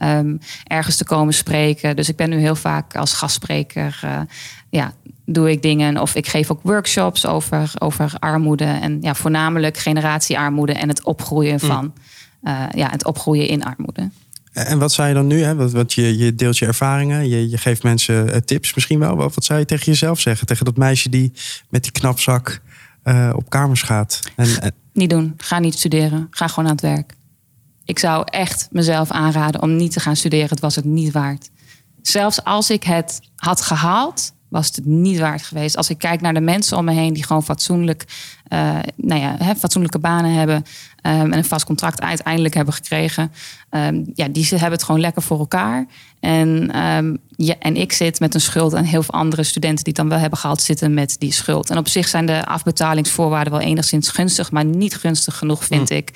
[0.03, 1.97] um, ergens te komen spreken.
[1.97, 4.01] Dus ik ben nu heel vaak als gastspreker.
[4.05, 4.21] Uh,
[4.71, 4.93] ja,
[5.27, 5.99] doe ik dingen.
[5.99, 8.65] Of ik geef ook workshops over, over armoede.
[8.65, 11.85] En ja, voornamelijk generatiearmoede en het opgroeien van.
[11.85, 11.93] Mm.
[12.53, 14.11] Uh, ja, het opgroeien in armoede.
[14.53, 15.43] En wat zei je dan nu?
[15.43, 15.71] Hè?
[15.71, 19.17] Want je, je deelt je ervaringen, je, je geeft mensen uh, tips misschien wel.
[19.17, 20.47] Wat, wat zou je tegen jezelf zeggen?
[20.47, 21.33] Tegen dat meisje die
[21.69, 22.61] met die knapzak
[23.05, 24.21] uh, op kamers gaat?
[24.37, 24.75] En...
[24.93, 25.35] Niet doen.
[25.37, 26.27] Ga niet studeren.
[26.31, 27.15] Ga gewoon aan het werk.
[27.85, 30.49] Ik zou echt mezelf aanraden om niet te gaan studeren.
[30.49, 31.51] Het was het niet waard.
[32.03, 35.77] Zelfs als ik het had gehaald, was het niet waard geweest.
[35.77, 38.05] Als ik kijk naar de mensen om me heen die gewoon fatsoenlijk,
[38.49, 40.63] uh, nou ja, hè, fatsoenlijke banen hebben um,
[41.03, 43.33] en een vast contract uiteindelijk hebben gekregen,
[43.71, 45.87] um, ja, die hebben het gewoon lekker voor elkaar.
[46.21, 49.93] En, um, ja, en ik zit met een schuld en heel veel andere studenten die
[49.93, 51.71] het dan wel hebben gehad, zitten met die schuld.
[51.71, 55.95] En op zich zijn de afbetalingsvoorwaarden wel enigszins gunstig, maar niet gunstig genoeg, vind hm.
[55.95, 56.11] ik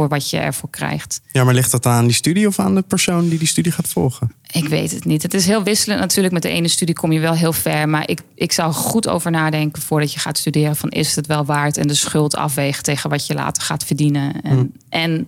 [0.00, 1.20] voor wat je ervoor krijgt.
[1.32, 3.88] Ja, maar ligt dat aan die studie of aan de persoon die die studie gaat
[3.88, 4.32] volgen?
[4.52, 5.22] Ik weet het niet.
[5.22, 6.34] Het is heel wisselend natuurlijk.
[6.34, 7.88] Met de ene studie kom je wel heel ver.
[7.88, 10.76] Maar ik, ik zou goed over nadenken voordat je gaat studeren.
[10.76, 11.76] Van is het wel waard?
[11.76, 14.42] En de schuld afwegen tegen wat je later gaat verdienen.
[14.42, 14.72] En, hmm.
[14.88, 15.26] en,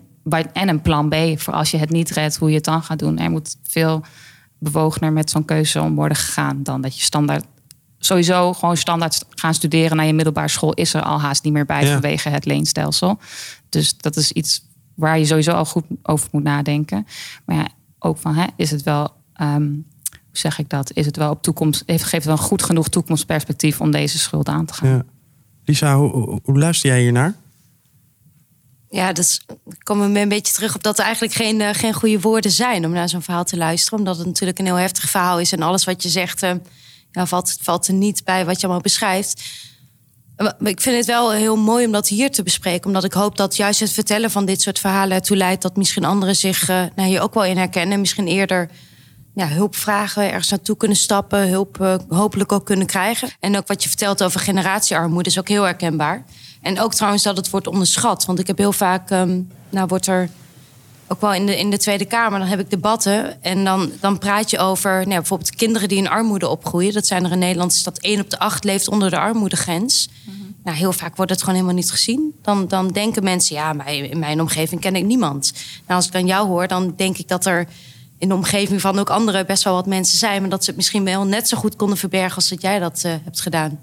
[0.52, 2.98] en een plan B voor als je het niet redt, hoe je het dan gaat
[2.98, 3.18] doen.
[3.18, 4.04] Er moet veel
[4.58, 7.44] bewogener met zo'n keuze om worden gegaan dan dat je standaard
[8.04, 11.66] sowieso gewoon standaard gaan studeren naar je middelbare school is er al haast niet meer
[11.66, 11.92] bij ja.
[11.92, 13.18] vanwege het leenstelsel.
[13.68, 14.62] Dus dat is iets
[14.94, 17.06] waar je sowieso al goed over moet nadenken.
[17.44, 19.10] Maar ja, ook van hè, is het wel,
[19.40, 20.92] um, hoe zeg ik dat?
[20.92, 24.48] Is het wel op toekomst, heeft, geeft het wel goed genoeg toekomstperspectief om deze schuld
[24.48, 24.88] aan te gaan?
[24.88, 25.04] Ja.
[25.64, 27.34] Lisa, hoe, hoe luister jij hier naar?
[28.88, 29.40] Ja, dat
[29.78, 32.84] komen we een beetje terug op dat er eigenlijk geen, uh, geen goede woorden zijn
[32.84, 33.98] om naar zo'n verhaal te luisteren.
[33.98, 36.42] Omdat het natuurlijk een heel heftig verhaal is en alles wat je zegt.
[36.42, 36.50] Uh,
[37.12, 39.42] ja, valt, valt er niet bij wat je allemaal beschrijft.
[40.58, 42.86] Ik vind het wel heel mooi om dat hier te bespreken.
[42.86, 46.04] Omdat ik hoop dat juist het vertellen van dit soort verhalen ertoe leidt dat misschien
[46.04, 47.94] anderen zich uh, nou, ook wel in herkennen.
[47.94, 48.70] En misschien eerder
[49.34, 53.28] ja, hulp vragen, ergens naartoe kunnen stappen, hulp uh, hopelijk ook kunnen krijgen.
[53.40, 56.24] En ook wat je vertelt over generatiearmoede is ook heel herkenbaar.
[56.62, 58.24] En ook trouwens dat het wordt onderschat.
[58.24, 60.28] Want ik heb heel vaak, um, nou wordt er
[61.12, 63.42] ook wel in de, in de Tweede Kamer, dan heb ik debatten.
[63.42, 66.92] En dan, dan praat je over nou, bijvoorbeeld kinderen die in armoede opgroeien.
[66.92, 70.08] Dat zijn er in Nederland, is dat 1 op de 8 leeft onder de armoedegrens.
[70.24, 72.34] Mm Nou, heel vaak wordt het gewoon helemaal niet gezien.
[72.42, 75.52] Dan, dan denken mensen, ja, maar in mijn omgeving ken ik niemand.
[75.86, 77.66] Nou, als ik dan jou hoor, dan denk ik dat er
[78.18, 80.40] in de omgeving van ook anderen best wel wat mensen zijn.
[80.40, 83.02] Maar dat ze het misschien wel net zo goed konden verbergen als dat jij dat
[83.06, 83.78] uh, hebt gedaan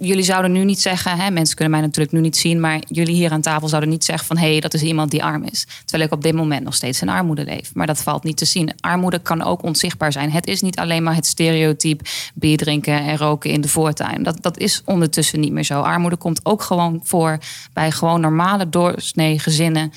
[0.00, 3.14] jullie zouden nu niet zeggen, hè, mensen kunnen mij natuurlijk nu niet zien, maar jullie
[3.14, 5.66] hier aan tafel zouden niet zeggen van hé, hey, dat is iemand die arm is.
[5.84, 7.74] Terwijl ik op dit moment nog steeds in armoede leef.
[7.74, 8.72] Maar dat valt niet te zien.
[8.80, 10.30] Armoede kan ook onzichtbaar zijn.
[10.30, 14.22] Het is niet alleen maar het stereotype bier drinken en roken in de voortuin.
[14.22, 15.80] Dat, dat is ondertussen niet meer zo.
[15.80, 17.38] Armoede komt ook gewoon voor
[17.72, 19.92] bij gewoon normale doorsnee gezinnen.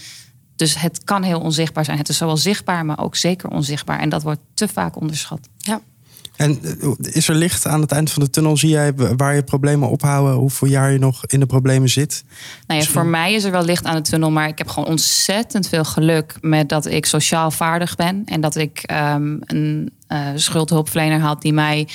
[0.55, 1.97] Dus het kan heel onzichtbaar zijn.
[1.97, 3.99] Het is zowel zichtbaar, maar ook zeker onzichtbaar.
[3.99, 5.39] En dat wordt te vaak onderschat.
[5.57, 5.81] Ja.
[6.37, 8.57] En eh, is er licht aan het eind van de tunnel?
[8.57, 10.33] Zie jij waar je problemen ophouden?
[10.33, 12.23] Hoeveel jaar je nog in de problemen zit?
[12.67, 14.31] Nou ja, voor mij is er wel licht aan de tunnel.
[14.31, 18.21] Maar ik heb gewoon ontzettend veel geluk met dat ik sociaal vaardig ben.
[18.25, 21.87] En dat ik um, een uh, schuldhulpverlener had die mij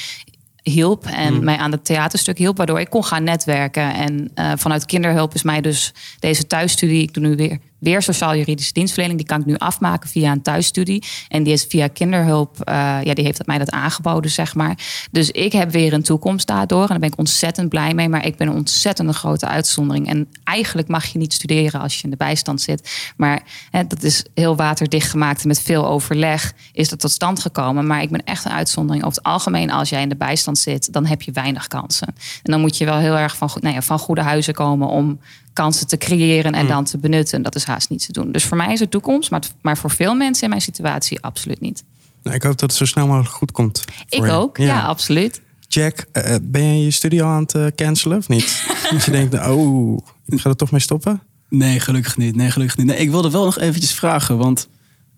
[0.62, 1.44] hielp en hmm.
[1.44, 3.94] mij aan het theaterstuk hielp, waardoor ik kon gaan netwerken.
[3.94, 8.72] En uh, vanuit kinderhulp is mij dus deze thuisstudie, ik doe nu weer weer sociaal-juridische
[8.72, 9.18] dienstverlening.
[9.18, 11.02] Die kan ik nu afmaken via een thuisstudie.
[11.28, 14.78] En die is via kinderhulp, uh, ja, die heeft mij dat aangeboden, zeg maar.
[15.10, 16.82] Dus ik heb weer een toekomst daardoor.
[16.82, 18.08] En daar ben ik ontzettend blij mee.
[18.08, 20.08] Maar ik ben een ontzettend grote uitzondering.
[20.08, 23.12] En eigenlijk mag je niet studeren als je in de bijstand zit.
[23.16, 25.42] Maar hè, dat is heel waterdicht gemaakt.
[25.42, 27.86] En met veel overleg is dat tot stand gekomen.
[27.86, 29.04] Maar ik ben echt een uitzondering.
[29.04, 32.08] Over het algemeen, als jij in de bijstand zit, dan heb je weinig kansen.
[32.42, 35.18] En dan moet je wel heel erg van, nou ja, van goede huizen komen om
[35.52, 36.68] kansen te creëren en hmm.
[36.68, 37.42] dan te benutten.
[37.42, 38.32] Dat is haast niet te doen.
[38.32, 41.60] Dus voor mij is het toekomst, maar, maar voor veel mensen in mijn situatie absoluut
[41.60, 41.84] niet.
[42.22, 43.84] Nou, ik hoop dat het zo snel mogelijk goed komt.
[44.08, 44.82] Ik ook, ja.
[44.82, 45.40] absoluut.
[45.68, 48.64] Jack, uh, ben je je studie al aan het uh, cancelen of niet?
[48.92, 51.22] Als je denkt, oh, ik ga er toch mee stoppen?
[51.48, 52.36] Nee, gelukkig niet.
[52.36, 52.86] Nee, gelukkig niet.
[52.86, 54.68] Nee, ik wilde wel nog eventjes vragen, want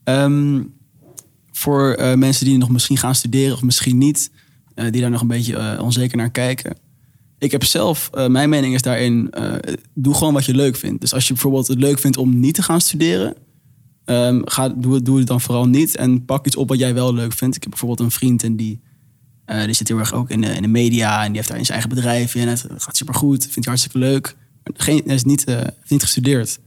[0.04, 0.74] um,
[1.52, 4.30] voor uh, mensen die nog misschien gaan studeren of misschien niet,
[4.74, 6.76] die daar nog een beetje onzeker naar kijken
[7.44, 9.54] ik heb zelf, uh, mijn mening is daarin, uh,
[9.94, 11.00] doe gewoon wat je leuk vindt.
[11.00, 13.35] Dus als je bijvoorbeeld het leuk vindt om niet te gaan studeren,
[14.04, 15.96] um, ga, doe, doe het dan vooral niet.
[15.96, 17.57] En pak iets op wat jij wel leuk vindt.
[17.57, 18.80] Ik heb bijvoorbeeld een vriend en die,
[19.46, 21.59] uh, die zit heel erg ook in de, in de media en die heeft daar
[21.59, 24.37] in zijn eigen bedrijf en het gaat supergoed, vindt hij hartstikke leuk.
[24.74, 25.44] Geen, hij is niet,
[25.88, 26.59] niet gestudeerd.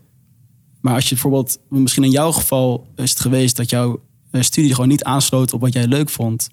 [0.81, 4.89] Maar als je bijvoorbeeld, misschien in jouw geval is het geweest dat jouw studie gewoon
[4.89, 6.49] niet aansloot op wat jij leuk vond.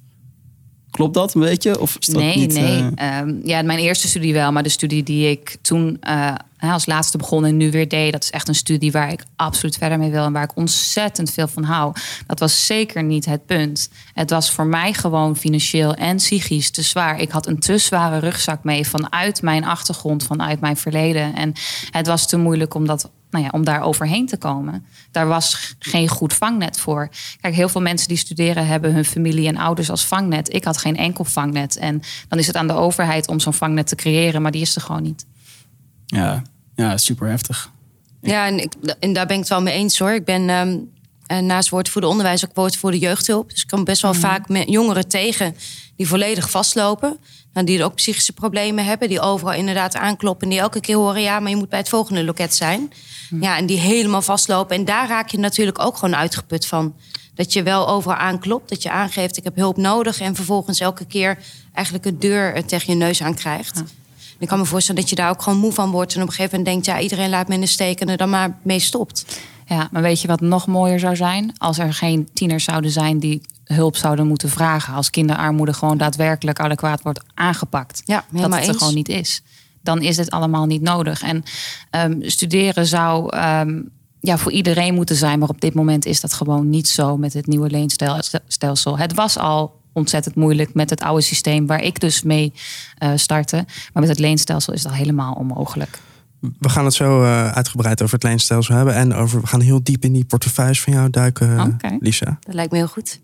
[0.95, 1.81] Klopt dat een beetje?
[1.81, 2.83] Of is dat nee, niet, nee.
[2.83, 3.21] Uh...
[3.45, 4.53] ja, mijn eerste studie wel.
[4.53, 8.13] Maar de studie die ik toen uh, als laatste begon en nu weer deed...
[8.13, 10.25] dat is echt een studie waar ik absoluut verder mee wil...
[10.25, 11.93] en waar ik ontzettend veel van hou.
[12.27, 13.89] Dat was zeker niet het punt.
[14.13, 17.21] Het was voor mij gewoon financieel en psychisch te zwaar.
[17.21, 21.35] Ik had een te zware rugzak mee vanuit mijn achtergrond, vanuit mijn verleden.
[21.35, 21.53] En
[21.91, 24.87] het was te moeilijk om dat nou ja, om daar overheen te komen.
[25.11, 27.09] Daar was geen goed vangnet voor.
[27.41, 30.55] Kijk, heel veel mensen die studeren hebben hun familie en ouders als vangnet.
[30.55, 31.77] Ik had geen enkel vangnet.
[31.77, 34.75] En dan is het aan de overheid om zo'n vangnet te creëren, maar die is
[34.75, 35.27] er gewoon niet.
[36.07, 36.43] Ja,
[36.75, 37.73] ja super heftig.
[38.21, 40.13] Ja, en, ik, en daar ben ik het wel mee eens hoor.
[40.13, 40.91] Ik ben um,
[41.27, 43.51] naast woordvoerder onderwijs ook woordvoerder jeugdhulp.
[43.51, 44.21] Dus ik kom best wel mhm.
[44.21, 45.57] vaak met jongeren tegen
[45.97, 47.19] die volledig vastlopen.
[47.53, 50.43] Nou, die ook psychische problemen hebben, die overal inderdaad aankloppen.
[50.43, 52.93] En die elke keer horen, ja, maar je moet bij het volgende loket zijn.
[53.29, 53.43] Hm.
[53.43, 54.77] Ja, en die helemaal vastlopen.
[54.77, 56.95] En daar raak je natuurlijk ook gewoon uitgeput van.
[57.35, 60.21] Dat je wel overal aanklopt, dat je aangeeft, ik heb hulp nodig.
[60.21, 61.39] En vervolgens elke keer
[61.73, 63.83] eigenlijk een deur tegen je neus aan krijgt.
[64.39, 66.15] Ik kan me voorstellen dat je daar ook gewoon moe van wordt.
[66.15, 68.17] En op een gegeven moment denkt, ja, iedereen laat me in de steek en er
[68.17, 69.25] dan maar mee stopt.
[69.67, 71.53] Ja, maar weet je wat nog mooier zou zijn?
[71.57, 74.95] Als er geen tieners zouden zijn die hulp zouden moeten vragen.
[74.95, 78.03] Als kinderarmoede gewoon daadwerkelijk adequaat wordt aangepakt.
[78.05, 79.43] Ja, dat het er gewoon niet is.
[79.83, 81.23] Dan is het allemaal niet nodig.
[81.23, 81.43] En
[81.91, 85.39] um, studeren zou um, ja, voor iedereen moeten zijn.
[85.39, 88.99] Maar op dit moment is dat gewoon niet zo met het nieuwe leenstelsel.
[88.99, 92.53] Het was al ontzettend moeilijk met het oude systeem waar ik dus mee
[93.03, 93.57] uh, startte.
[93.93, 95.99] Maar met het leenstelsel is dat helemaal onmogelijk.
[96.59, 98.95] We gaan het zo uh, uitgebreid over het leenstelsel hebben.
[98.95, 101.99] En over, we gaan heel diep in die portefeuilles van jou duiken, okay.
[102.01, 102.39] Lisa.
[102.41, 103.21] Dat lijkt me heel goed.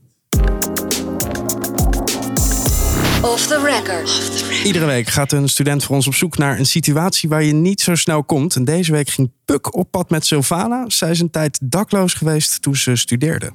[3.22, 4.64] Off the record.
[4.64, 7.80] Iedere week gaat een student voor ons op zoek naar een situatie waar je niet
[7.80, 8.56] zo snel komt.
[8.56, 10.84] En deze week ging Puk op pad met Sylvana.
[10.88, 13.52] Zij is een tijd dakloos geweest toen ze studeerde.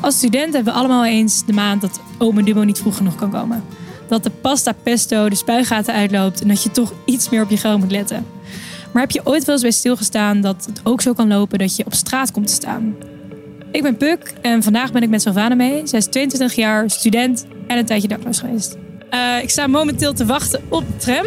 [0.00, 3.30] Als student hebben we allemaal eens de maand dat Ome Dumo niet vroeg genoeg kan
[3.30, 3.64] komen.
[4.08, 7.56] Dat de pasta pesto de spuigaten uitloopt en dat je toch iets meer op je
[7.56, 8.26] geld moet letten.
[8.92, 11.76] Maar heb je ooit wel eens bij stilgestaan dat het ook zo kan lopen dat
[11.76, 12.94] je op straat komt te staan?
[13.70, 15.86] Ik ben Puk en vandaag ben ik met Sylvana mee.
[15.86, 18.76] Zij is 22 jaar, student en een tijdje dakloos geweest.
[19.10, 21.26] Eh, ik sta momenteel te wachten op de tram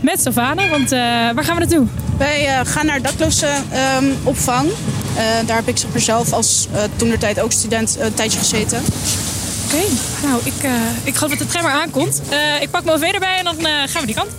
[0.00, 1.86] met Sylvana, want uh, waar gaan we naartoe?
[2.18, 3.48] Wij uh, gaan naar dakloze
[4.00, 4.68] um, opvang.
[5.46, 8.82] daar heb ik zelf als toen de tijd ook student een tijdje gezeten.
[9.64, 9.88] Oké, okay,
[10.22, 10.54] nou ik,
[11.04, 12.22] ik geloof dat de tram er aankomt.
[12.60, 14.30] ik pak mijn OV erbij en dan gaan we die kant.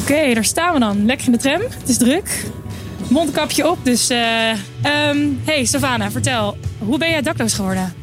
[0.00, 1.06] Oké, okay, daar staan we dan.
[1.06, 1.60] Lekker in de tram.
[1.60, 2.44] Het is druk.
[3.08, 4.10] Mondkapje op, dus...
[4.10, 6.56] Um, hey, Savannah, vertel.
[6.78, 7.94] Hoe ben jij dakloos geworden?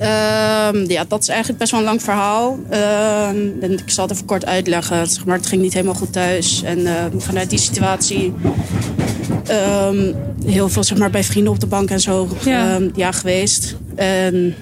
[0.00, 2.58] Uh, ja, dat is eigenlijk best wel een lang verhaal.
[2.70, 5.06] Uh, en ik zal het even kort uitleggen.
[5.06, 6.62] Zeg maar, het ging niet helemaal goed thuis.
[6.62, 8.34] En uh, vanuit die situatie
[9.46, 10.12] ehm,
[10.46, 12.78] heel veel zeg maar, bij vrienden op de bank en zo ja.
[12.94, 13.76] ja geweest.
[13.96, 14.54] En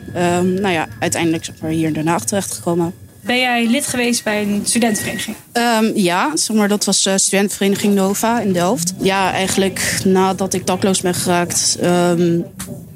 [0.60, 2.94] nou ja, uiteindelijk zeg maar, hier in Den Haag terechtgekomen.
[3.24, 5.36] Ben jij lid geweest bij een studentenvereniging?
[5.52, 8.92] Um, ja, zeg maar, dat was uh, studentenvereniging Nova in Delft.
[8.98, 12.44] Ja, eigenlijk nadat ik dakloos ben geraakt, um,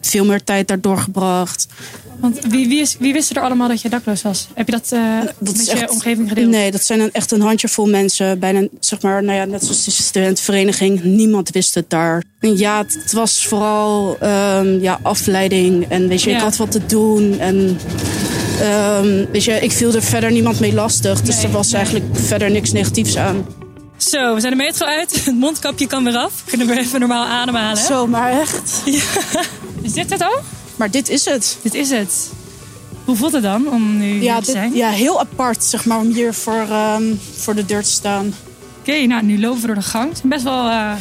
[0.00, 1.66] veel meer tijd daar doorgebracht.
[2.20, 4.48] Want wie, wie, is, wie wist er allemaal dat je dakloos was?
[4.54, 6.48] Heb je dat, uh, dat met je omgeving gedeeld?
[6.48, 8.38] Nee, dat zijn een, echt een handjevol mensen.
[8.38, 11.02] Bijna, zeg maar, nou ja, net zoals de studentenvereniging.
[11.02, 12.22] Niemand wist het daar.
[12.40, 15.86] En ja, het, was vooral um, ja, afleiding.
[15.88, 16.36] En weet je, ja.
[16.36, 17.38] ik had wat te doen.
[17.38, 17.78] En
[19.00, 21.22] Um, weet je, ik viel er verder niemand mee lastig.
[21.22, 23.46] Dus er was eigenlijk verder niks negatiefs aan.
[23.96, 25.24] Zo, we zijn de metro uit.
[25.24, 26.32] Het mondkapje kan weer af.
[26.44, 27.82] Kunnen we even normaal ademhalen.
[27.82, 28.82] Zo, maar echt.
[28.84, 29.02] Ja.
[29.82, 30.40] Is dit het al?
[30.76, 31.58] Maar dit is het.
[31.62, 32.30] Dit is het.
[33.04, 34.74] Hoe voelt het dan om nu ja, hier te zijn?
[34.74, 38.26] ja, heel apart zeg maar, om hier voor, um, voor de deur te staan.
[38.26, 40.08] Oké, okay, nou nu lopen we door de gang.
[40.08, 40.92] Het zijn best wel uh,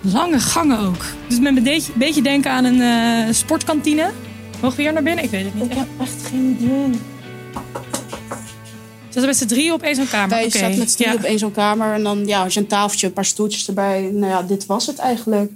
[0.00, 1.04] lange gangen ook.
[1.28, 2.80] Dus met een beetje, beetje denken aan een
[3.28, 4.10] uh, sportkantine.
[4.60, 5.24] Mogen we hier naar binnen?
[5.24, 5.64] Ik weet het niet.
[5.64, 7.00] Ik heb echt geen idee.
[9.02, 10.28] Zitten met z'n drieën op één zo'n kamer?
[10.28, 10.60] Wij okay.
[10.60, 11.18] zaten met z'n drieën ja.
[11.18, 11.94] op één zo'n kamer.
[11.94, 14.10] En dan ja, als je een tafeltje, een paar stoeltjes erbij.
[14.12, 15.50] Nou ja, dit was het eigenlijk.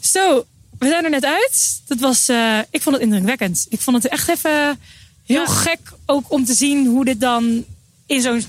[0.00, 0.44] Zo,
[0.80, 1.80] we zijn er net uit.
[1.86, 3.66] Dat was, uh, ik vond het indrukwekkend.
[3.68, 4.80] Ik vond het echt even
[5.26, 5.46] heel ja.
[5.46, 7.64] gek ook om te zien hoe dit dan
[8.06, 8.44] in zo'n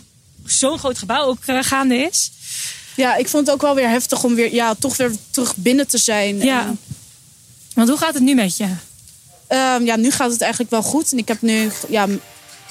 [0.45, 2.31] zo'n groot gebouw ook uh, gaande is.
[2.95, 5.87] Ja, ik vond het ook wel weer heftig om weer, ja, toch weer terug binnen
[5.87, 6.37] te zijn.
[6.37, 6.61] Ja.
[6.61, 6.79] En...
[7.73, 8.63] Want hoe gaat het nu met je?
[8.63, 11.11] Um, ja, nu gaat het eigenlijk wel goed.
[11.11, 12.21] En ik heb nu ja, een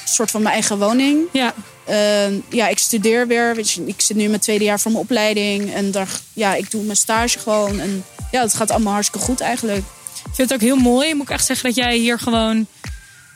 [0.04, 1.22] soort van mijn eigen woning.
[1.32, 1.54] Ja.
[1.90, 3.54] Uh, ja, ik studeer weer.
[3.54, 5.72] Weet je, ik zit nu in mijn tweede jaar van mijn opleiding.
[5.72, 7.80] En daar, ja, ik doe mijn stage gewoon.
[7.80, 9.84] En ja, het gaat allemaal hartstikke goed eigenlijk.
[10.24, 11.14] Ik vind het ook heel mooi.
[11.14, 12.66] Moet ik echt zeggen dat jij hier gewoon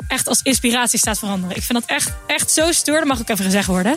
[0.08, 1.56] echt als inspiratie staat veranderen.
[1.56, 2.96] Ik vind dat echt, echt zo stoer.
[2.96, 3.96] Dat mag ook even gezegd worden.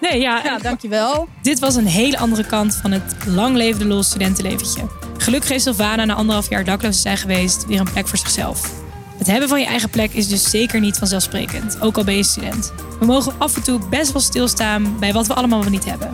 [0.00, 1.28] Nee, ja, ja dankjewel.
[1.42, 4.82] Dit was een hele andere kant van het lang levende los studentenleventje.
[5.18, 8.70] Gelukkig heeft Sylvana na anderhalf jaar dakloos zijn geweest weer een plek voor zichzelf.
[9.18, 12.22] Het hebben van je eigen plek is dus zeker niet vanzelfsprekend, ook al ben je
[12.22, 12.72] student.
[13.00, 16.10] We mogen af en toe best wel stilstaan bij wat we allemaal wel niet hebben.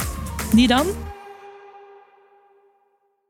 [0.52, 0.86] Die dan?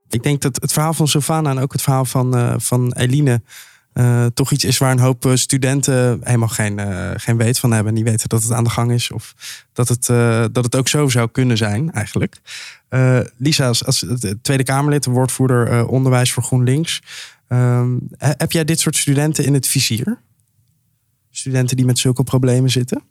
[0.08, 3.42] Ik denk dat het verhaal van Sylvana en ook het verhaal van, uh, van Eline
[3.94, 6.80] uh, toch iets is waar een hoop studenten helemaal geen,
[7.16, 7.94] geen weet van hebben.
[7.94, 9.34] Die weten dat het aan de gang is of
[9.72, 10.06] dat het,
[10.54, 12.37] dat het ook zo zou kunnen zijn eigenlijk.
[13.37, 14.06] Lisa, als, als
[14.42, 17.00] Tweede Kamerlid, woordvoerder onderwijs voor GroenLinks.
[17.55, 20.23] Um, heb jij dit soort studenten in het vizier?
[21.31, 23.03] Studenten die met zulke problemen zitten?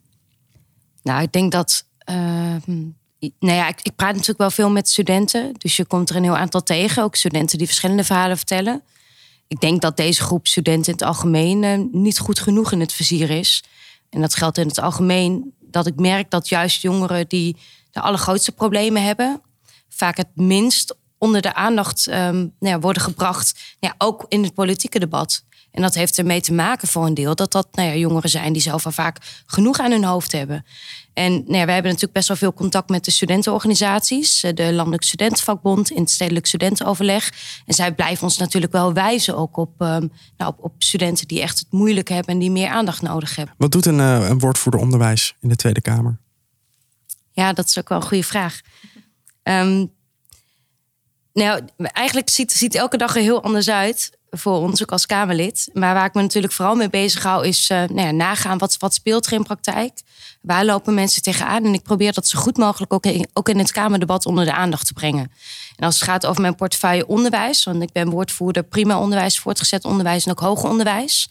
[1.02, 1.86] Nou, ik denk dat.
[2.06, 2.94] nou
[3.38, 5.54] ja, ik, ik praat natuurlijk wel veel met studenten.
[5.58, 7.02] Dus je komt er een heel aantal tegen.
[7.02, 8.82] Ook studenten die verschillende verhalen vertellen
[9.48, 12.92] ik denk dat deze groep studenten in het algemeen eh, niet goed genoeg in het
[12.92, 13.64] vizier is.
[14.10, 17.56] En dat geldt in het algemeen dat ik merk dat juist jongeren die
[17.90, 19.40] de allergrootste problemen hebben,
[19.88, 23.76] vaak het minst onder de aandacht um, nou ja, worden gebracht.
[23.78, 25.44] Ja, ook in het politieke debat.
[25.70, 28.52] En dat heeft ermee te maken voor een deel dat dat nou ja, jongeren zijn
[28.52, 30.64] die zelf al vaak genoeg aan hun hoofd hebben.
[31.12, 34.72] En nou ja, we hebben natuurlijk best wel veel contact met de studentenorganisaties, eh, de
[34.72, 37.32] Landelijk Studentenvakbond, in het Stedelijk Studentenoverleg.
[37.66, 41.40] En zij blijven ons natuurlijk wel wijzen ook op, um, nou, op, op, studenten die
[41.40, 43.54] echt het moeilijk hebben en die meer aandacht nodig hebben.
[43.58, 46.18] Wat doet een, uh, een woordvoerder onderwijs in de Tweede Kamer?
[47.32, 48.60] Ja, dat is ook wel een goede vraag.
[49.42, 49.92] Um,
[51.34, 55.70] nou, eigenlijk ziet, ziet elke dag er heel anders uit voor ons ook als Kamerlid.
[55.72, 58.76] Maar waar ik me natuurlijk vooral mee bezig hou, is uh, nou ja, nagaan wat,
[58.78, 60.00] wat speelt er in praktijk.
[60.40, 61.64] Waar lopen mensen tegenaan?
[61.64, 64.52] En ik probeer dat zo goed mogelijk ook in, ook in het Kamerdebat onder de
[64.52, 65.32] aandacht te brengen.
[65.76, 69.84] En als het gaat over mijn portefeuille onderwijs, want ik ben woordvoerder prima onderwijs, voortgezet
[69.84, 71.28] onderwijs en ook hoger onderwijs.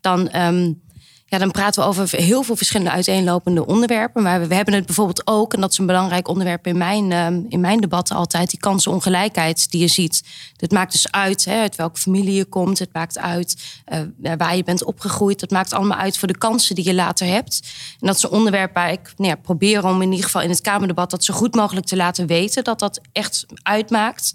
[0.00, 0.82] Dan um,
[1.30, 4.22] ja, dan praten we over heel veel verschillende uiteenlopende onderwerpen.
[4.22, 7.40] Maar we, hebben het bijvoorbeeld ook, en dat is een belangrijk onderwerp in mijn, ehm,
[7.48, 10.22] in mijn debatten altijd, die kansenongelijkheid die je ziet.
[10.56, 12.78] Dat maakt dus uit hè, uit welke familie je komt.
[12.78, 13.82] Het maakt uit
[14.22, 15.40] uh, waar je bent opgegroeid.
[15.40, 17.60] Dat maakt allemaal uit voor de kansen die je later hebt.
[18.00, 20.50] En dat is een onderwerp waar ik nou ja, probeer om in ieder geval in
[20.50, 22.64] het Kamerdebat dat zo goed mogelijk te laten weten.
[22.64, 24.34] Dat dat echt uitmaakt.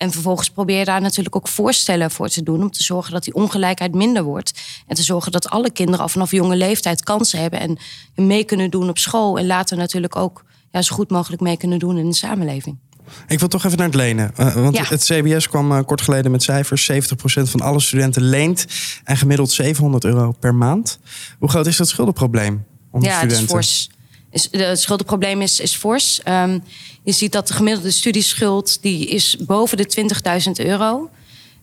[0.00, 2.62] En vervolgens probeer je daar natuurlijk ook voorstellen voor te doen.
[2.62, 4.60] Om te zorgen dat die ongelijkheid minder wordt.
[4.86, 7.60] En te zorgen dat alle kinderen al vanaf jonge leeftijd kansen hebben.
[7.60, 7.78] En
[8.14, 9.38] mee kunnen doen op school.
[9.38, 12.78] En later natuurlijk ook ja, zo goed mogelijk mee kunnen doen in de samenleving.
[13.26, 14.32] Ik wil toch even naar het lenen.
[14.38, 14.84] Uh, want Ja.
[14.84, 16.90] het CBS kwam uh, kort geleden met cijfers.
[16.92, 16.94] 70%
[17.42, 18.66] van alle studenten leent.
[19.04, 20.98] En gemiddeld 700 euro per maand.
[21.38, 23.90] Hoe groot is dat schuldenprobleem onder ja, het is fors.
[24.30, 26.22] Is, het schuldenprobleem is, is fors.
[26.22, 26.58] Ehm,
[27.02, 31.10] je ziet dat de gemiddelde studieschuld die is boven de 20.000 euro.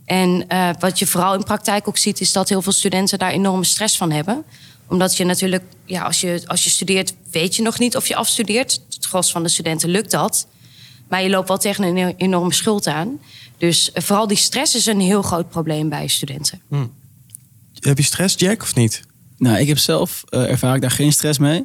[0.05, 3.31] En eh, wat je vooral in praktijk ook ziet, is dat heel veel studenten daar
[3.31, 4.43] enorme stress van hebben.
[4.87, 8.15] Omdat je natuurlijk, ja, als je, als je studeert, weet je nog niet of je
[8.15, 8.81] afstudeert.
[8.89, 10.47] Het gros van de studenten lukt dat.
[11.09, 13.19] Maar je loopt wel tegen een enorme schuld aan.
[13.57, 16.61] Dus eh, vooral die stress is een heel groot probleem bij studenten.
[17.79, 19.01] Heb je stress, Jack, of niet?
[19.37, 21.61] Nou, ik heb zelf eh, ervaar ik daar geen stress mee.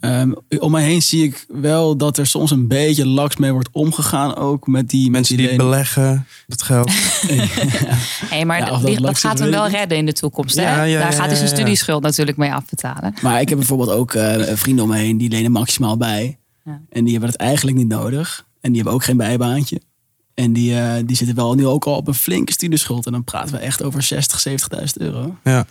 [0.00, 3.68] Ehm, om mij heen zie ik wel dat er soms een beetje laks mee wordt
[3.72, 4.36] omgegaan.
[4.36, 5.70] Ook met die Mensen met die lenen.
[5.70, 6.90] beleggen, dat geld.
[8.30, 10.56] Hey, maar Ja, dat, gaat hem wel redden in de toekomst.
[10.56, 10.62] Hè?
[10.62, 11.60] Ja, ja, Daar ja, gaat hij zijn ja, ja.
[11.60, 13.14] studieschuld natuurlijk mee afbetalen.
[13.22, 16.38] Maar ik heb bijvoorbeeld ook eh, vrienden om me heen die lenen maximaal bij.
[16.64, 16.80] Ja.
[16.90, 18.46] En die hebben het eigenlijk niet nodig.
[18.60, 19.80] En die hebben ook geen bijbaantje.
[20.40, 23.06] En die, eh, die zitten wel nu ook al op een flinke studieschuld.
[23.06, 25.36] En dan praten we echt over 60, 70.000 euro.
[25.44, 25.66] Ja.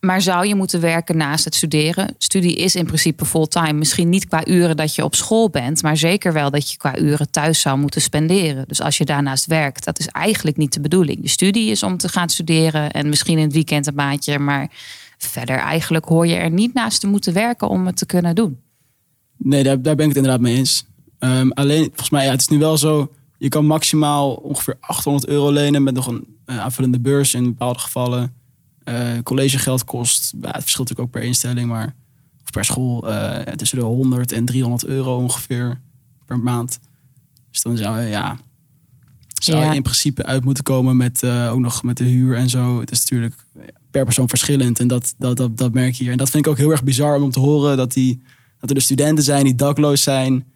[0.00, 2.14] Maar zou je moeten werken naast het studeren?
[2.18, 3.72] Studie is in principe fulltime.
[3.72, 6.98] Misschien niet qua uren dat je op school bent, maar zeker wel dat je qua
[6.98, 8.64] uren thuis zou moeten spenderen.
[8.68, 11.18] Dus als je daarnaast werkt, dat is eigenlijk niet de bedoeling.
[11.22, 14.70] Je studie is om te gaan studeren en misschien in het weekend een maandje, maar
[15.18, 18.58] verder eigenlijk hoor je er niet naast te moeten werken om het te kunnen doen.
[19.36, 20.84] Nee, daar, daar ben ik het inderdaad mee eens.
[21.18, 23.10] Ehm, alleen, volgens mij, ja, het is nu wel zo.
[23.42, 27.78] Je kan maximaal ongeveer 800 euro lenen met nog een eh, aanvullende beurs in bepaalde
[27.78, 28.34] gevallen.
[28.84, 31.94] Eh, collegegeld kost, ja, het verschilt natuurlijk ook per instelling, maar
[32.44, 35.80] of per school eh, tussen de 100 en 300 euro ongeveer
[36.26, 36.78] per maand.
[37.50, 38.38] Dus dan zou je, ja,
[39.28, 39.72] zou Ja.
[39.72, 42.80] in principe uit moeten komen met ook nog met de huur en zo.
[42.80, 43.34] Het is natuurlijk
[43.90, 46.12] per persoon verschillend en dat, dat, dat, dat merk je hier.
[46.12, 48.22] En dat vind ik ook heel erg bizar om te horen dat, die,
[48.58, 50.51] dat er de studenten zijn die dakloos zijn.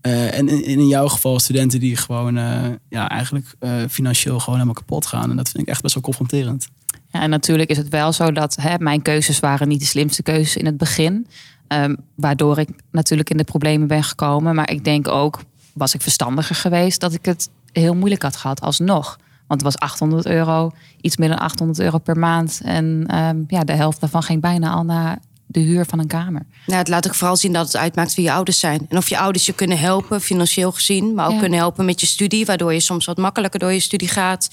[0.00, 4.54] Eh, en in, in jouw geval studenten die gewoon eh, ja, eigenlijk eh, financieel gewoon
[4.54, 5.30] helemaal kapot gaan.
[5.30, 6.68] En dat vind ik echt best wel confronterend.
[7.08, 10.22] Ja, en natuurlijk is het wel zo dat hè, mijn keuzes waren niet de slimste
[10.22, 11.26] keuzes in het begin.
[11.66, 14.54] Ehm, waardoor ik natuurlijk in de problemen ben gekomen.
[14.54, 15.40] Maar ik denk ook,
[15.72, 19.18] was ik verstandiger geweest, dat ik het heel moeilijk had gehad alsnog.
[19.46, 22.60] Want het was 800 euro, iets meer dan 800 euro per maand.
[22.64, 25.18] En ehm, ja, de helft daarvan ging bijna al naar
[25.52, 26.46] de huur van een kamer.
[26.66, 28.86] Nou, het laat ook vooral zien dat het uitmaakt wie je ouders zijn.
[28.88, 31.14] En of je ouders je kunnen helpen, financieel gezien.
[31.14, 31.38] Maar ook Ja.
[31.40, 32.46] kunnen helpen met je studie.
[32.46, 34.50] Waardoor je soms wat makkelijker door je studie gaat.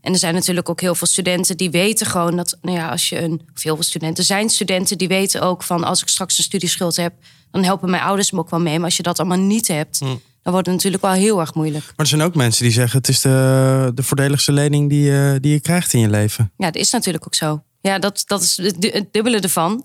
[0.00, 2.58] En er zijn natuurlijk ook heel veel studenten die weten gewoon dat...
[2.62, 3.40] Nou ja, als je een...
[3.54, 5.84] Of heel veel studenten zijn studenten die weten ook van...
[5.84, 7.12] als ik straks een studieschuld heb,
[7.50, 8.76] dan helpen mijn ouders me ook wel mee.
[8.76, 11.84] Maar als je dat allemaal niet hebt, dan wordt het natuurlijk wel heel erg moeilijk.
[11.84, 12.98] Maar er zijn ook mensen die zeggen...
[12.98, 16.52] het is de, de voordeligste lening die, je- die je krijgt in je leven.
[16.56, 17.62] Ja, dat is natuurlijk ook zo.
[17.80, 19.84] Ja, dat, dat is het dubbele ervan.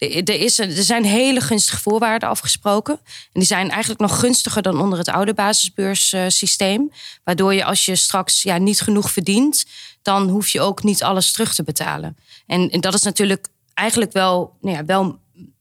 [0.00, 3.00] Er, is, er zijn hele gunstige voorwaarden afgesproken.
[3.04, 6.92] En die zijn eigenlijk nog gunstiger dan onder het oude basisbeurssysteem.
[7.24, 9.66] Waardoor je als je straks ja, niet genoeg verdient,
[10.02, 12.16] dan hoef je ook niet alles terug te betalen.
[12.46, 15.18] En, en dat is natuurlijk eigenlijk wel, nou ja, wel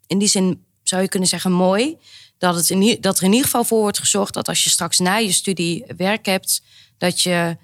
[0.07, 1.97] in die zin zou je kunnen zeggen mooi.
[2.37, 4.99] Dat, het in, dat er in ieder geval voor wordt gezorgd dat als je straks
[4.99, 6.61] na je studie werk hebt,
[6.97, 7.57] dat je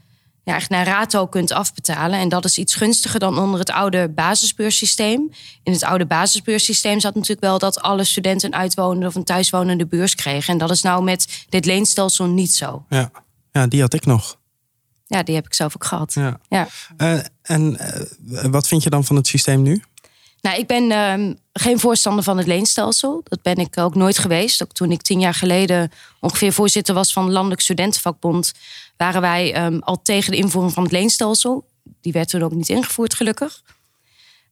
[0.46, 2.20] ja, echt naar rato kunt afbetalen.
[2.20, 5.32] En dat is iets gunstiger dan onder het oude basisbeurssysteem.
[5.64, 9.86] In het oude basisbeurssysteem zat natuurlijk wel dat alle studenten een uitwonende of een thuiswonende
[9.86, 10.54] beurs kregen.
[10.54, 12.86] En dat is nou met dit leenstelsel niet zo.
[12.90, 13.12] Ja,
[13.52, 14.38] ja die had ik nog.
[15.08, 16.14] Ja, die heb ik zelf ook gehad.
[16.14, 16.40] Ja.
[16.50, 16.68] Ja.
[16.98, 19.84] Eh, en eh, wat vind je dan van het systeem nu?
[20.46, 23.22] Nou, ik ben ehm, geen voorstander van het leenstelsel.
[23.24, 24.64] Dat ben ik ook nooit geweest.
[24.64, 28.54] Ook toen ik tien jaar geleden ongeveer voorzitter was van de Landelijk Studentenvakbond,
[28.98, 31.66] waren wij ehm, al tegen de invoering van het leenstelsel.
[32.02, 33.64] Die werd toen ook niet ingevoerd, gelukkig.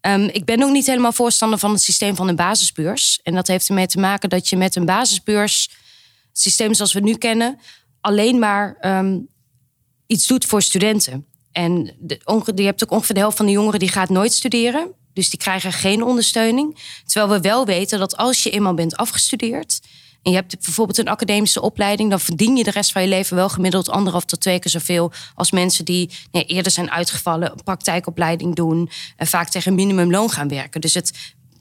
[0.01, 3.19] Ehm, ik ben ook niet helemaal voorstander van het systeem van een basisbeurs.
[3.23, 5.69] En dat heeft ermee te maken dat je met een basisbeurs,
[6.31, 7.59] systeem zoals we nu kennen,
[8.01, 8.77] alleen maar
[10.07, 11.25] iets doet voor studenten.
[11.51, 12.19] En de,
[12.55, 15.01] je hebt ook ongeveer de helft van de jongeren die gaat nooit studeren.
[15.13, 16.77] Dus die krijgen geen ondersteuning.
[17.05, 19.79] Terwijl we wel weten dat als je eenmaal bent afgestudeerd...
[20.21, 22.09] en je hebt bijvoorbeeld een academische opleiding...
[22.09, 25.11] dan verdien je de rest van je leven wel gemiddeld anderhalf tot twee keer zoveel...
[25.35, 28.89] als mensen die nee, eerder zijn uitgevallen, een praktijkopleiding doen...
[29.17, 30.81] en vaak tegen minimumloon gaan werken.
[30.81, 31.11] Dus het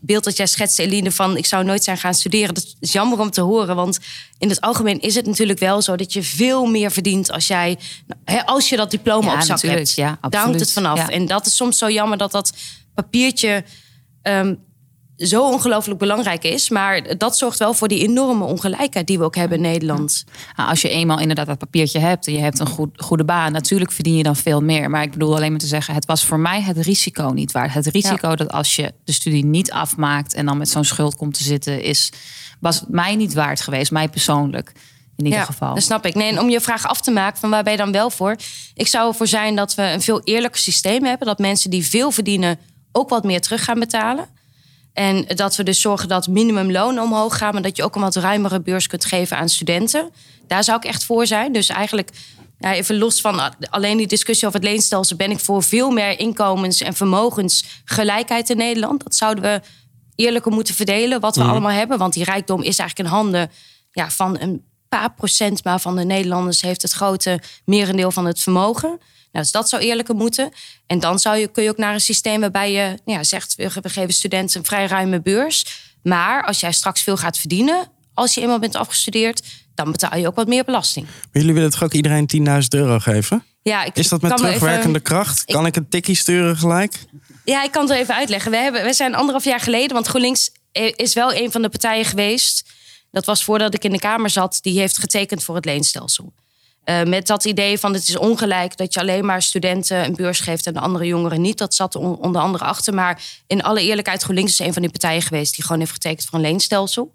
[0.04, 2.54] beeld dat jij schetst, Eline, van ik zou nooit zijn gaan studeren.
[2.54, 3.98] Dat is jammer om te horen, want
[4.38, 7.78] in het algemeen is het natuurlijk wel zo dat je veel meer verdient als jij,
[8.24, 9.94] hè, als je dat diploma Ja, op zak hebt.
[9.94, 10.60] Ja, Daar hangt absoluut.
[10.60, 10.98] het vanaf.
[10.98, 11.08] Ja.
[11.08, 12.52] En dat is soms zo jammer dat dat
[12.94, 13.64] papiertje
[14.22, 14.54] ehm,
[15.16, 16.70] zo ongelooflijk belangrijk is.
[16.70, 20.24] Maar dat zorgt wel voor die enorme ongelijkheid die we ook hebben in Nederland.
[20.56, 23.52] Nou, als je eenmaal inderdaad dat papiertje hebt en je hebt een goed, goede baan,
[23.52, 24.90] natuurlijk verdien je dan veel meer.
[24.90, 27.74] Maar ik bedoel alleen maar te zeggen, het was voor mij het risico niet waard.
[27.74, 31.34] Het risico dat als je de studie niet afmaakt en dan met zo'n schuld komt
[31.34, 32.12] te zitten, is,
[32.60, 34.72] was mij niet waard geweest, mij persoonlijk.
[35.16, 35.74] In ieder geval.
[35.74, 36.14] Dat snap ik.
[36.14, 38.36] Nee, en om je vraag af te maken, van waar ben je dan wel voor?
[38.74, 41.26] Ik zou ervoor zijn dat we een veel eerlijker systeem hebben.
[41.26, 42.58] Dat mensen die veel verdienen
[42.92, 44.28] ook wat meer terug gaan betalen.
[44.92, 47.52] En dat we dus zorgen dat minimumloon omhoog gaat...
[47.52, 50.10] maar dat je ook een wat ruimere beurs kunt geven aan studenten.
[50.46, 51.52] Daar zou ik echt voor zijn.
[51.52, 52.10] Dus eigenlijk,
[52.58, 53.40] ja, even los van
[53.70, 55.16] alleen die discussie over het leenstelsel...
[55.16, 59.02] ben ik voor veel meer inkomens- en vermogensgelijkheid in Nederland.
[59.02, 59.60] Dat zouden we
[60.14, 61.98] eerlijker moeten verdelen, wat we allemaal hebben.
[61.98, 63.50] Want die rijkdom is eigenlijk in handen
[63.92, 65.64] ja, van een paar procent...
[65.64, 68.98] maar van de Nederlanders heeft het grote merendeel van het vermogen...
[69.32, 70.52] Nou, dus dat zou eerlijker moeten.
[70.86, 73.54] En dan zou je, kun je ook naar een systeem waarbij je nou ja, zegt...
[73.54, 75.64] we geven studenten een vrij ruime beurs.
[76.02, 77.88] Maar als jij straks veel gaat verdienen...
[78.14, 79.42] als je eenmaal bent afgestudeerd...
[79.74, 81.06] dan betaal je ook wat meer belasting.
[81.06, 83.44] Maar jullie willen toch ook iedereen 10.000 euro geven?
[83.62, 85.44] Ja, ik, Is dat met terugwerkende even- kracht?
[85.44, 87.04] Kan ik een tikkie sturen gelijk?
[87.44, 88.50] Ja, ik kan het wel even uitleggen.
[88.50, 90.50] We, hebben, we zijn anderhalf jaar geleden, want GroenLinks
[90.96, 92.64] is wel een van de partijen geweest.
[93.10, 96.32] Dat was voordat ik in de Kamer zat, die heeft getekend voor het leenstelsel.
[96.84, 100.40] Eh, met dat idee van het is ongelijk dat je alleen maar studenten een beurs
[100.40, 101.58] geeft en de andere jongeren niet.
[101.58, 102.94] Dat zat er on- onder andere achter.
[102.94, 106.24] Maar in alle eerlijkheid, GroenLinks is een van die partijen geweest die gewoon heeft getekend
[106.28, 107.12] voor een leenstelsel.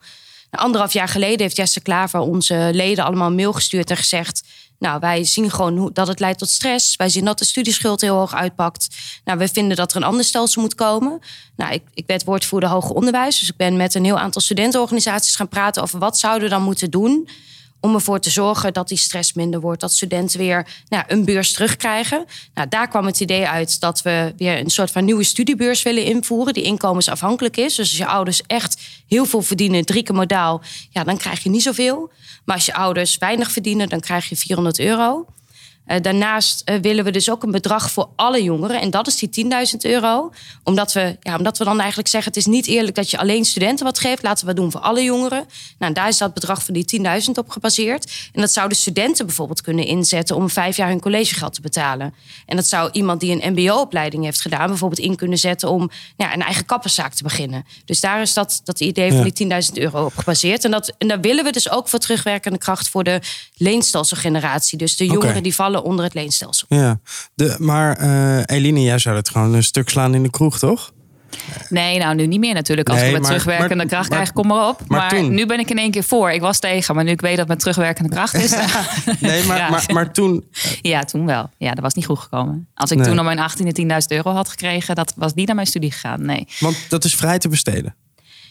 [0.52, 4.44] Nou, anderhalf jaar geleden heeft Jesse Klaver onze leden allemaal een mail gestuurd en gezegd.
[4.80, 6.96] Nou, wij zien gewoon dat het leidt tot stress.
[6.96, 8.88] Wij zien dat de studieschuld heel hoog uitpakt.
[9.24, 11.20] Nou, we vinden dat er een ander stelsel moet komen.
[11.56, 13.40] Nou, ik, ik werd woordvoerder hoger onderwijs.
[13.40, 16.64] Dus ik ben met een heel aantal studentenorganisaties gaan praten over wat zouden we dan
[16.64, 17.28] moeten doen
[17.88, 19.82] om ervoor te zorgen dat die stress minder wordt.
[19.82, 22.26] Dat studenten weer nou, een beurs terugkrijgen.
[22.54, 26.04] Nou, daar kwam het idee uit dat we weer een soort van nieuwe studiebeurs willen
[26.04, 26.54] invoeren.
[26.54, 27.76] Die inkomensafhankelijk is.
[27.76, 30.62] Dus als je ouders echt heel veel verdienen, drie keer modaal.
[30.90, 32.12] Ja, dan krijg je niet zoveel.
[32.46, 35.26] Maar als je ouders weinig verdienen, dan krijg je 400 euro.
[35.88, 38.82] Eh, daarnaast eh, willen we dus ook een bedrag voor alle jongeren.
[38.82, 40.32] En dat is die 10.000 euro.
[40.64, 42.32] Omdat we, ja, omdat we dan eigenlijk zeggen...
[42.34, 44.24] het is niet eerlijk dat je alleen studenten wat geeft.
[44.24, 45.46] Laten we het doen voor alle jongeren.
[45.80, 48.30] Nou, daar is dat bedrag van die 10.000 op gebaseerd.
[48.34, 50.36] En dat zouden studenten bijvoorbeeld kunnen inzetten...
[50.36, 52.14] om vijf jaar hun collegegeld te betalen.
[52.46, 54.68] En dat zou iemand die een mbo-opleiding heeft gedaan...
[54.68, 57.66] bijvoorbeeld in kunnen zetten om ja, een eigen kapperszaak te beginnen.
[57.86, 60.66] Dus daar is dat, dat idee van die 10.000 euro op gebaseerd.
[60.66, 62.90] En, dat, en daar willen we dus ook voor terugwerkende kracht...
[62.90, 63.20] voor de
[63.54, 64.78] leenstelselgeneratie.
[64.78, 66.66] Dus de jongeren die vallen onder het leenstelsel.
[66.70, 67.00] Ja.
[67.34, 70.92] De, maar eh, Eline, jij zou het gewoon een stuk slaan in de kroeg, toch?
[71.70, 72.90] Nee, nou nu niet meer natuurlijk.
[72.90, 74.82] Als Nee, ik met maar- terugwerkende maar- kracht maar- krijg, kom maar op.
[74.88, 76.32] maar Maar, toen- nu ben ik in één keer voor.
[76.32, 78.52] Ik was tegen, maar nu ik weet dat het met terugwerkende kracht is.
[79.20, 79.70] Nee, maar, Ja.
[79.70, 80.46] maar, maar toen...
[80.82, 81.50] ja, toen wel.
[81.58, 82.68] Ja, dat was niet goed gekomen.
[82.74, 83.08] Als ik Nee.
[83.08, 86.26] toen op mijn 18e 10.000 euro had gekregen, dat was niet naar mijn studie gegaan.
[86.26, 86.48] Nee.
[86.60, 87.96] Want dat is vrij te besteden.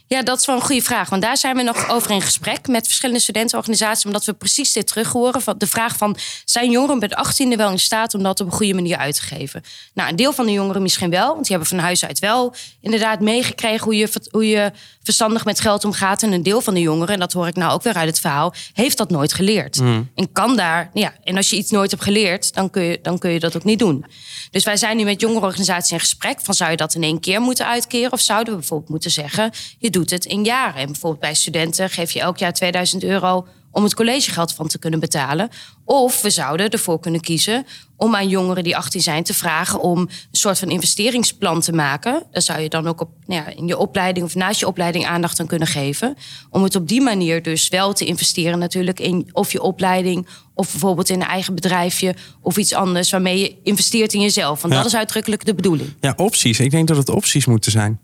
[0.08, 1.10] Ja, dat is wel een goede vraag.
[1.10, 4.04] Want daar zijn we nog over in gesprek met verschillende studentenorganisaties.
[4.04, 5.40] Omdat we precies dit terug horen.
[5.42, 8.46] Van de vraag van, zijn jongeren bij de 18e wel in staat om dat op
[8.46, 9.62] een goede manier uit te geven?
[9.94, 11.26] Nou, een deel van de jongeren misschien wel.
[11.26, 15.60] Want die hebben van huis uit wel inderdaad meegekregen hoe je, hoe je verstandig met
[15.60, 16.22] geld omgaat.
[16.22, 18.20] En een deel van de jongeren, en dat hoor ik nou ook weer uit het
[18.20, 19.80] verhaal, heeft dat nooit geleerd.
[20.14, 23.18] En kan daar, ja, en als je iets nooit hebt geleerd, dan kun, je, dan
[23.18, 24.04] kun je dat ook niet doen.
[24.50, 26.40] Dus wij zijn nu met jongerenorganisaties in gesprek.
[26.40, 28.12] Van zou je dat in één keer moeten uitkeren?
[28.12, 30.80] Of zouden we bijvoorbeeld moeten zeggen, je doet het in jaren.
[30.80, 34.78] En bijvoorbeeld bij studenten geef je elk jaar 2000 euro om het collegegeld van te
[34.78, 35.48] kunnen betalen.
[35.84, 37.66] Of we zouden ervoor kunnen kiezen
[37.96, 42.22] om aan jongeren die 18 zijn te vragen om een soort van investeringsplan te maken.
[42.30, 45.06] Daar zou je dan ook op, nou ja, in je opleiding of naast je opleiding
[45.06, 46.16] aandacht aan kunnen geven.
[46.50, 50.70] Om het op die manier dus wel te investeren natuurlijk in of je opleiding of
[50.70, 54.60] bijvoorbeeld in een eigen bedrijfje of iets anders waarmee je investeert in jezelf.
[54.60, 54.78] Want Ja.
[54.78, 55.94] dat is uitdrukkelijk de bedoeling.
[56.00, 56.60] Ja, opties.
[56.60, 58.00] Ik denk dat het opties moeten zijn.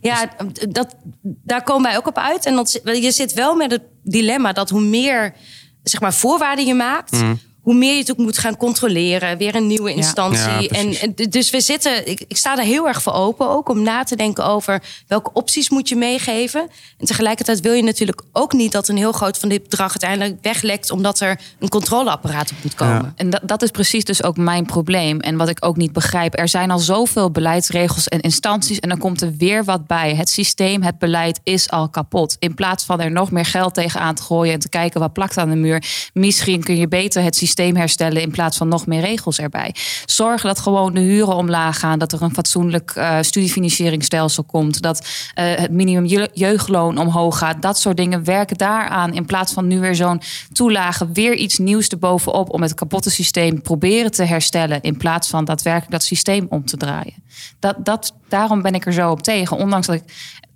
[0.00, 0.28] Ja,
[0.68, 2.46] dat, daar komen wij ook op uit.
[2.46, 5.34] En dat, je zit wel met het dilemma dat hoe meer
[5.82, 7.40] zeg maar, voorwaarden je maakt, Mm.
[7.68, 9.38] Hoe meer je het ook moet gaan controleren.
[9.38, 10.62] Weer een nieuwe instantie.
[10.62, 13.82] Ja, en, dus we zitten, ik, ik sta er heel erg voor open ook om
[13.82, 16.68] na te denken over welke opties moet je meegeven.
[16.98, 20.38] En tegelijkertijd wil je natuurlijk ook niet dat een heel groot van dit bedrag uiteindelijk
[20.42, 23.02] weglekt, omdat er een controleapparaat op moet komen.
[23.02, 23.12] Ja.
[23.16, 25.20] En dat, dat is precies dus ook mijn probleem.
[25.20, 26.38] En wat ik ook niet begrijp.
[26.38, 28.78] Er zijn al zoveel beleidsregels en instanties.
[28.80, 30.14] En dan komt er weer wat bij.
[30.14, 32.36] Het systeem, het beleid is al kapot.
[32.38, 34.52] In plaats van er nog meer geld tegenaan te gooien.
[34.52, 35.82] En te kijken wat plakt aan de muur.
[36.12, 39.74] Misschien kun je beter het systeem systeem herstellen in plaats van nog meer regels erbij.
[40.04, 44.98] Zorgen dat gewoon de huren omlaag gaan, dat er een fatsoenlijk uh, studiefinancieringsstelsel komt, dat
[45.00, 47.62] uh, het minimum jeugdloon omhoog gaat.
[47.62, 50.20] Dat soort dingen werken daaraan in plaats van nu weer zo'n
[50.52, 55.44] toelage, weer iets nieuws erbovenop om het kapotte systeem proberen te herstellen in plaats van
[55.44, 57.14] daadwerkelijk dat systeem om te draaien.
[57.58, 59.56] Dat, dat, daarom ben ik er zo op tegen.
[59.56, 60.02] Ondanks dat ik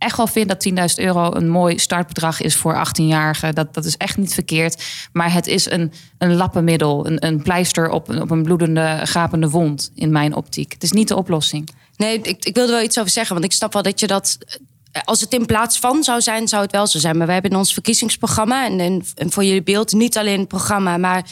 [0.03, 3.53] echt wel vind dat 10.000 euro een mooi startbedrag is voor 18-jarigen.
[3.53, 4.85] Dat, dat is echt niet verkeerd.
[5.13, 9.91] Maar het is een, een lappenmiddel, een, een pleister op, op een bloedende, gapende wond
[9.95, 10.73] in mijn optiek.
[10.73, 11.69] Het is niet de oplossing.
[11.97, 13.35] Nee, ik, ik wilde wel iets over zeggen.
[13.35, 14.39] Want ik snap wel dat je dat
[15.05, 17.17] als het in plaats van zou zijn, zou het wel zo zijn.
[17.17, 20.97] Maar wij hebben in ons verkiezingsprogramma en, en, voor jullie beeld niet alleen het programma,
[20.97, 21.25] maar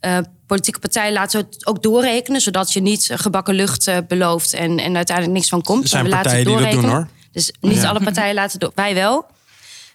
[0.00, 4.78] uh, politieke partijen laten het ook doorrekenen, zodat je niet gebakken lucht uh, belooft en,
[4.78, 5.82] en uiteindelijk niks van komt.
[5.82, 7.08] Er zijn we partijen die dat doen hoor.
[7.36, 8.72] Dus niet alle partijen laten door.
[8.74, 9.16] Wij wel.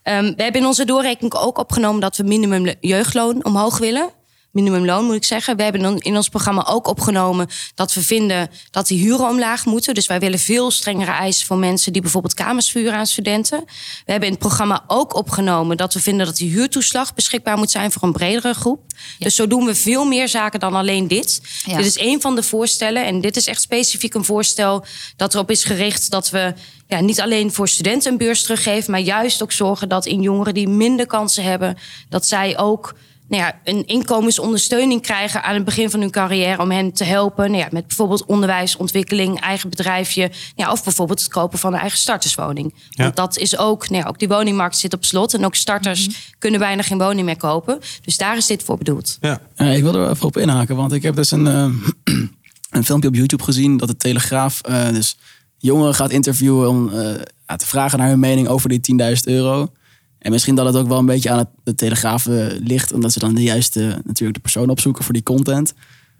[0.03, 4.09] Um, we hebben in onze doorrekening ook opgenomen dat we minimum jeugdloon omhoog willen
[4.51, 5.57] minimumloon moet ik zeggen.
[5.57, 9.93] We hebben in ons programma ook opgenomen dat we vinden dat die huren omlaag moeten.
[9.93, 13.59] Dus wij willen veel strengere eisen voor mensen die bijvoorbeeld kamers vuren aan studenten.
[14.05, 17.71] We hebben in het programma ook opgenomen dat we vinden dat die huurtoeslag beschikbaar moet
[17.71, 18.81] zijn voor een bredere groep.
[19.19, 21.41] Dus zo doen we veel meer zaken dan alleen dit.
[21.65, 23.05] Dit is een van de voorstellen.
[23.05, 24.85] En dit is echt specifiek een voorstel
[25.15, 26.53] dat erop is gericht dat we
[26.91, 30.53] ja, niet alleen voor studenten een beurs teruggeven, maar juist ook zorgen dat in jongeren
[30.53, 31.77] die minder kansen hebben,
[32.09, 32.95] dat zij ook
[33.27, 37.51] nou ja, een inkomensondersteuning krijgen aan het begin van hun carrière om hen te helpen.
[37.51, 40.31] Nou ja, met bijvoorbeeld onderwijs, ontwikkeling, eigen bedrijfje.
[40.55, 42.73] Ja, of bijvoorbeeld het kopen van een eigen starterswoning.
[42.89, 45.33] Want dat is ook, nou ja, ook die woningmarkt zit op slot.
[45.33, 46.15] En ook starters mhm.
[46.39, 47.79] kunnen bijna geen woning meer kopen.
[48.01, 49.17] Dus daar is dit voor bedoeld.
[49.21, 49.41] Ja.
[49.55, 51.65] ik wil er even op inhaken, want ik heb dus een, uh,
[52.77, 55.17] een filmpje op YouTube gezien dat de Telegraaf uh, dus
[55.61, 57.13] jongeren gaat interviewen om uh,
[57.57, 59.71] te vragen naar hun mening over die 10.000 euro.
[60.19, 63.11] En misschien dat het ook wel een beetje aan het, de Telegraaf eh, ligt, omdat
[63.11, 65.73] ze dan de juiste natuurlijk de persoon opzoeken voor die content.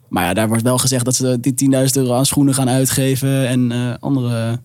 [0.10, 3.48] Maar ja, daar wordt wel gezegd dat ze die 10.000 euro aan schoenen gaan uitgeven
[3.48, 4.60] en andere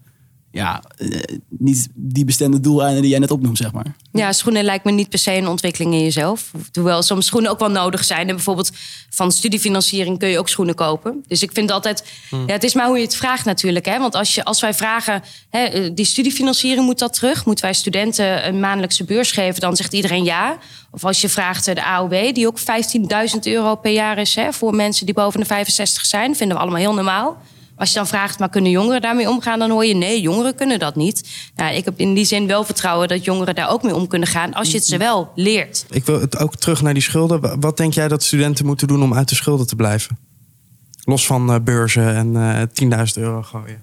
[0.57, 1.09] ja, eh,
[1.49, 3.97] niet die bestemde doeleinden die jij net opnoemt, zeg maar.
[4.13, 6.51] Ja, schoenen lijkt me niet per se een ontwikkeling in jezelf.
[6.73, 8.29] Hoewel soms schoenen ook wel nodig zijn.
[8.29, 8.71] En bijvoorbeeld
[9.11, 11.25] van studiefinanciering kun je ook schoenen kopen.
[11.27, 12.47] Dus ik vind altijd, hmm.
[12.47, 13.85] ja, het is maar hoe je het vraagt natuurlijk.
[13.85, 13.99] Hè?
[13.99, 17.45] Want als, je, als wij vragen, hè, eh, die studiefinanciering moet dat terug?
[17.45, 19.61] Moeten wij studenten een maandelijkse beurs geven?
[19.61, 20.59] Dan zegt iedereen ja.
[20.91, 24.53] Of als je vraagt eh, de AOW, die ook 15.000 euro per jaar is hè,
[24.53, 27.37] voor mensen die boven de 65 zijn, vinden we allemaal heel normaal.
[27.77, 29.59] Als je dan vraagt, maar kunnen jongeren daarmee omgaan?
[29.59, 31.29] Dan hoor je nee, jongeren kunnen dat niet.
[31.55, 34.29] Nou, ik heb in die zin wel vertrouwen dat jongeren daar ook mee om kunnen
[34.29, 34.55] gaan.
[34.55, 35.85] Als je het ze wel leert.
[35.91, 37.61] Ik wil het ook terug naar die schulden.
[37.61, 40.19] Wat denk jij dat studenten moeten doen om uit de schulden te blijven?
[41.05, 42.69] Los van uh, beurzen en uh, eh,
[43.17, 43.83] 10.000 euro gooien.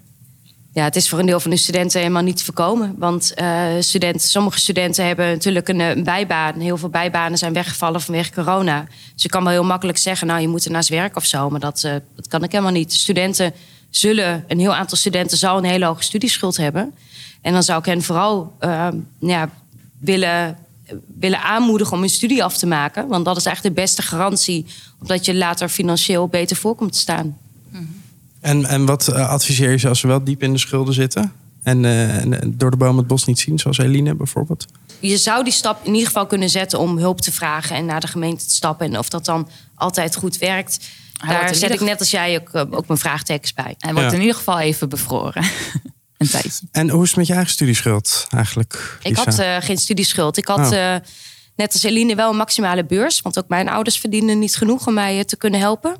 [0.72, 2.94] Ja, het is voor een deel van de studenten helemaal niet te voorkomen.
[2.98, 6.60] Want uh, studenten, sommige studenten hebben natuurlijk een, een, bijbaan.
[6.60, 8.86] Heel veel bijbanen zijn weggevallen vanwege corona.
[9.12, 11.50] Dus je kan wel heel makkelijk zeggen, nou je moet er naast werk of zo.
[11.50, 11.80] Maar dat,
[12.16, 12.92] dat kan ik helemaal niet.
[12.92, 13.54] Studenten
[13.96, 16.94] zullen, een heel aantal studenten zal een hele hoge studieschuld hebben.
[17.40, 18.88] En dan zou ik hen vooral uh,
[19.18, 19.50] ja,
[19.98, 20.58] willen,
[21.18, 23.08] willen aanmoedigen om hun studie af te maken.
[23.08, 24.66] Want dat is eigenlijk de beste garantie
[25.00, 27.36] omdat je later financieel beter voor komt te staan.
[28.40, 31.32] En, en wat eh, adviseer je ze als ze wel diep in de schulden zitten?
[31.62, 34.66] En, uh, en, door de boom het bos niet zien, zoals Eline bijvoorbeeld?
[35.00, 38.00] Je zou die stap in ieder geval kunnen zetten om hulp te vragen en naar
[38.00, 38.86] de gemeente te stappen.
[38.86, 40.78] En of dat dan altijd goed werkt
[41.28, 43.74] daar zet ik net als jij ook, eh, ook mijn vraagtekens bij.
[43.78, 45.44] Hij wordt in ieder geval even bevroren.
[46.16, 46.66] een tijdje.
[46.72, 48.98] En hoe is het met je eigen studieschuld eigenlijk?
[49.02, 50.36] Ik had uh, geen studieschuld.
[50.36, 50.72] Ik had oh.
[50.72, 50.94] uh,
[51.56, 53.22] net als Eline wel een maximale beurs.
[53.22, 55.96] Want ook mijn ouders verdienen niet genoeg om mij te kunnen helpen.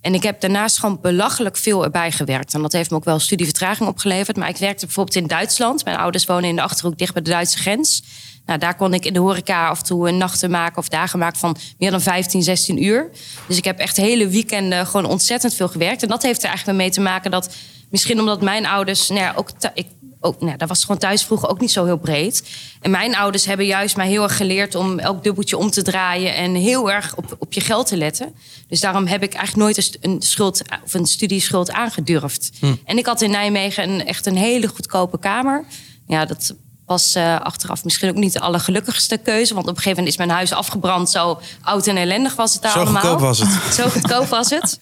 [0.00, 2.54] En ik heb daarnaast gewoon belachelijk veel erbij gewerkt.
[2.54, 4.36] En dat heeft me ook wel studievertraging opgeleverd.
[4.36, 5.84] Maar ik werkte bijvoorbeeld in Duitsland.
[5.84, 8.02] Mijn ouders wonen in de Achterhoek dicht bij de Duitse grens.
[8.46, 11.18] Nou, daar kon ik in de horeca af en toe een nachten maken of dagen
[11.18, 13.10] maken van meer dan 15, 16 uur.
[13.46, 16.02] Dus ik heb echt hele weekenden gewoon ontzettend veel gewerkt.
[16.02, 17.54] En dat heeft er eigenlijk mee te maken dat
[17.90, 19.86] misschien omdat mijn ouders, nou ja, ook, ik,
[20.20, 22.48] ook nou, dat was gewoon thuis vroeger ook niet zo heel breed.
[22.80, 26.34] En mijn ouders hebben juist mij heel erg geleerd om elk dubbeltje om te draaien
[26.34, 28.34] en heel erg op, op je geld te letten.
[28.68, 32.50] Dus daarom heb ik eigenlijk nooit een schuld of een studieschuld aangedurfd.
[32.60, 32.74] Hm.
[32.84, 35.64] En ik had in Nijmegen een, echt een hele goedkope kamer.
[36.06, 36.54] Ja, dat
[36.90, 39.54] was uh, achteraf misschien ook niet de allergelukkigste keuze.
[39.54, 41.10] Want op een gegeven moment is mijn huis afgebrand.
[41.10, 43.02] Zo oud en ellendig was het daar Zo allemaal.
[43.04, 43.74] Zo goedkoop was het.
[43.74, 44.78] Zo goedkoop was het.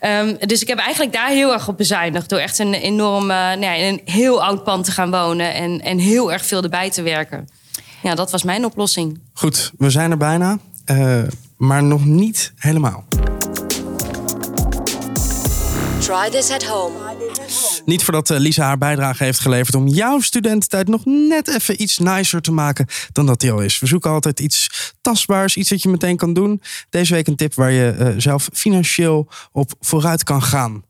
[0.00, 2.28] Um, dus ik heb eigenlijk daar heel erg op bezuinigd.
[2.28, 5.54] Door echt een enorm, uh, nou ja, in een heel oud pand te gaan wonen.
[5.54, 7.48] En, en heel erg veel erbij te werken.
[8.02, 9.20] Ja, dat was mijn oplossing.
[9.32, 10.58] Goed, we zijn er bijna.
[10.86, 11.22] Uh,
[11.56, 13.04] maar nog niet helemaal.
[15.98, 16.94] Try this at home.
[17.84, 21.98] Niet voordat eh, Lisa haar bijdrage heeft geleverd om jouw studententijd nog net even iets
[21.98, 23.78] nicer te maken dan dat die al is.
[23.78, 26.62] We zoeken altijd iets tastbaars, iets dat je meteen kan doen.
[26.90, 30.84] Deze week een tip waar je uh, zelf financieel op vooruit kan gaan.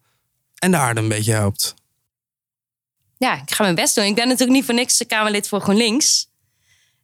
[0.58, 1.74] En de aarde een beetje helpt.
[3.18, 4.04] Ja, ik ga mijn best doen.
[4.04, 6.30] Ik ben natuurlijk niet voor niks Kamerlid voor GroenLinks.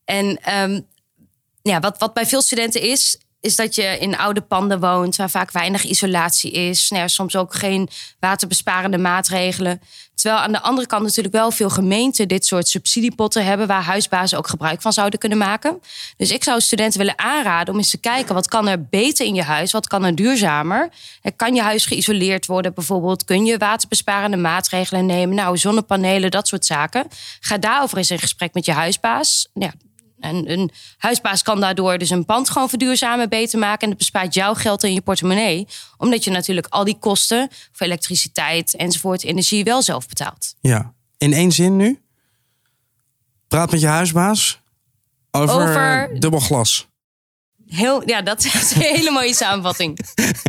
[0.04, 0.86] En um,
[1.62, 5.30] ja, wat, wat bij veel studenten is, is dat je in oude panden woont waar
[5.30, 6.90] vaak weinig isolatie is.
[6.90, 7.88] Nou soms ook geen
[8.20, 9.80] waterbesparende maatregelen.
[10.14, 14.38] Terwijl aan de andere kant natuurlijk wel veel gemeenten dit soort subsidiepotten hebben waar huisbazen
[14.38, 15.80] ook gebruik van zouden kunnen maken.
[16.16, 19.34] Dus ik zou studenten willen aanraden om eens te kijken wat kan er beter in
[19.34, 20.88] je huis, wat kan er duurzamer.
[21.36, 23.24] Kan je huis geïsoleerd worden bijvoorbeeld?
[23.24, 25.34] Kun je waterbesparende maatregelen nemen?
[25.34, 27.06] Nou, zonnepanelen, dat soort zaken.
[27.40, 29.48] Ga daarover eens in gesprek met je huisbaas.
[29.54, 29.72] Ja,
[30.20, 33.80] en een huisbaas kan daardoor dus een pand gewoon verduurzamen, beter maken.
[33.80, 35.66] En dat bespaart jouw geld in je portemonnee.
[35.96, 40.54] Omdat je natuurlijk al die kosten voor elektriciteit enzovoort, energie wel zelf betaalt.
[40.60, 42.00] Ja, in één zin nu.
[43.48, 44.60] Praat met je huisbaas
[45.30, 46.20] over, over...
[46.20, 46.88] dubbel glas.
[47.66, 49.98] Heel, ja, dat is een hele mooie samenvatting.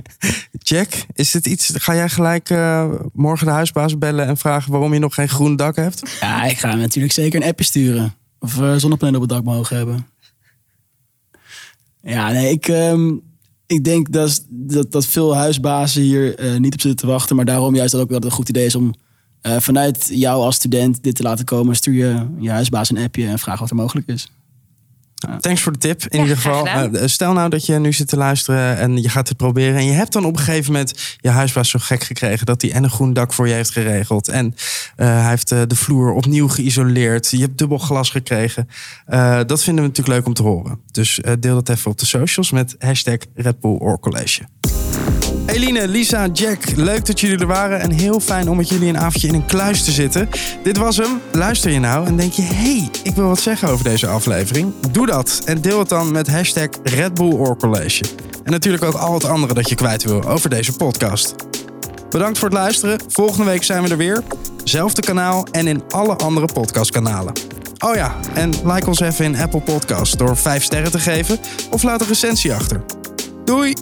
[0.70, 1.72] Jack, is dit iets?
[1.74, 5.56] Ga jij gelijk uh, morgen de huisbaas bellen en vragen waarom je nog geen groen
[5.56, 6.18] dak hebt?
[6.20, 8.14] Ja, ik ga natuurlijk zeker een appje sturen.
[8.40, 10.08] Of uh, zonnepanelen op het dak mogen hebben.
[12.02, 13.22] Ja, nee, ik, um,
[13.66, 17.36] ik denk dat, dat, dat veel huisbazen hier uh, niet op zitten te wachten.
[17.36, 18.94] Maar daarom juist dat ook wel een goed idee is om
[19.42, 21.76] uh, vanuit jou als student dit te laten komen.
[21.76, 24.32] Stuur je je huisbaas een appje en vraag wat er mogelijk is.
[25.40, 26.06] Thanks voor de tip.
[26.08, 29.28] In ieder geval, uh, stel nou dat je nu zit te luisteren en je gaat
[29.28, 29.76] het proberen.
[29.76, 32.72] En je hebt dan op een gegeven moment je huisbaas zo gek gekregen dat hij
[32.72, 34.28] en een groen dak voor je heeft geregeld.
[34.28, 37.30] En uh, hij heeft uh, de vloer opnieuw geïsoleerd.
[37.30, 38.68] Je hebt dubbel glas gekregen.
[39.46, 40.80] dat vinden we natuurlijk leuk om te horen.
[40.92, 44.42] Dus deel dat even op de socials met hashtag Red Bull Or College.
[45.50, 47.80] Eline, Lisa, Jack, leuk dat jullie er waren.
[47.80, 50.30] En heel fijn om met jullie een avondje in een kluis te zitten.
[50.64, 51.22] Dit was hem.
[51.32, 52.42] Luister je nou en denk je...
[52.42, 54.74] hey, ik wil wat zeggen over deze aflevering?
[54.92, 57.56] Doe dat en deel het dan met hashtag Red Bull.
[58.44, 61.36] En natuurlijk ook al het andere dat je kwijt wil over deze podcast.
[62.10, 63.00] Bedankt voor het luisteren.
[63.08, 64.24] Volgende week zijn we er weer.
[64.64, 67.34] Zelfde kanaal en in alle andere podcastkanalen.
[67.80, 71.40] Oh ja, en like ons even in Apple Podcasts door 5 sterren te geven
[71.70, 72.84] of laat een recensie achter.
[73.46, 73.74] Doei!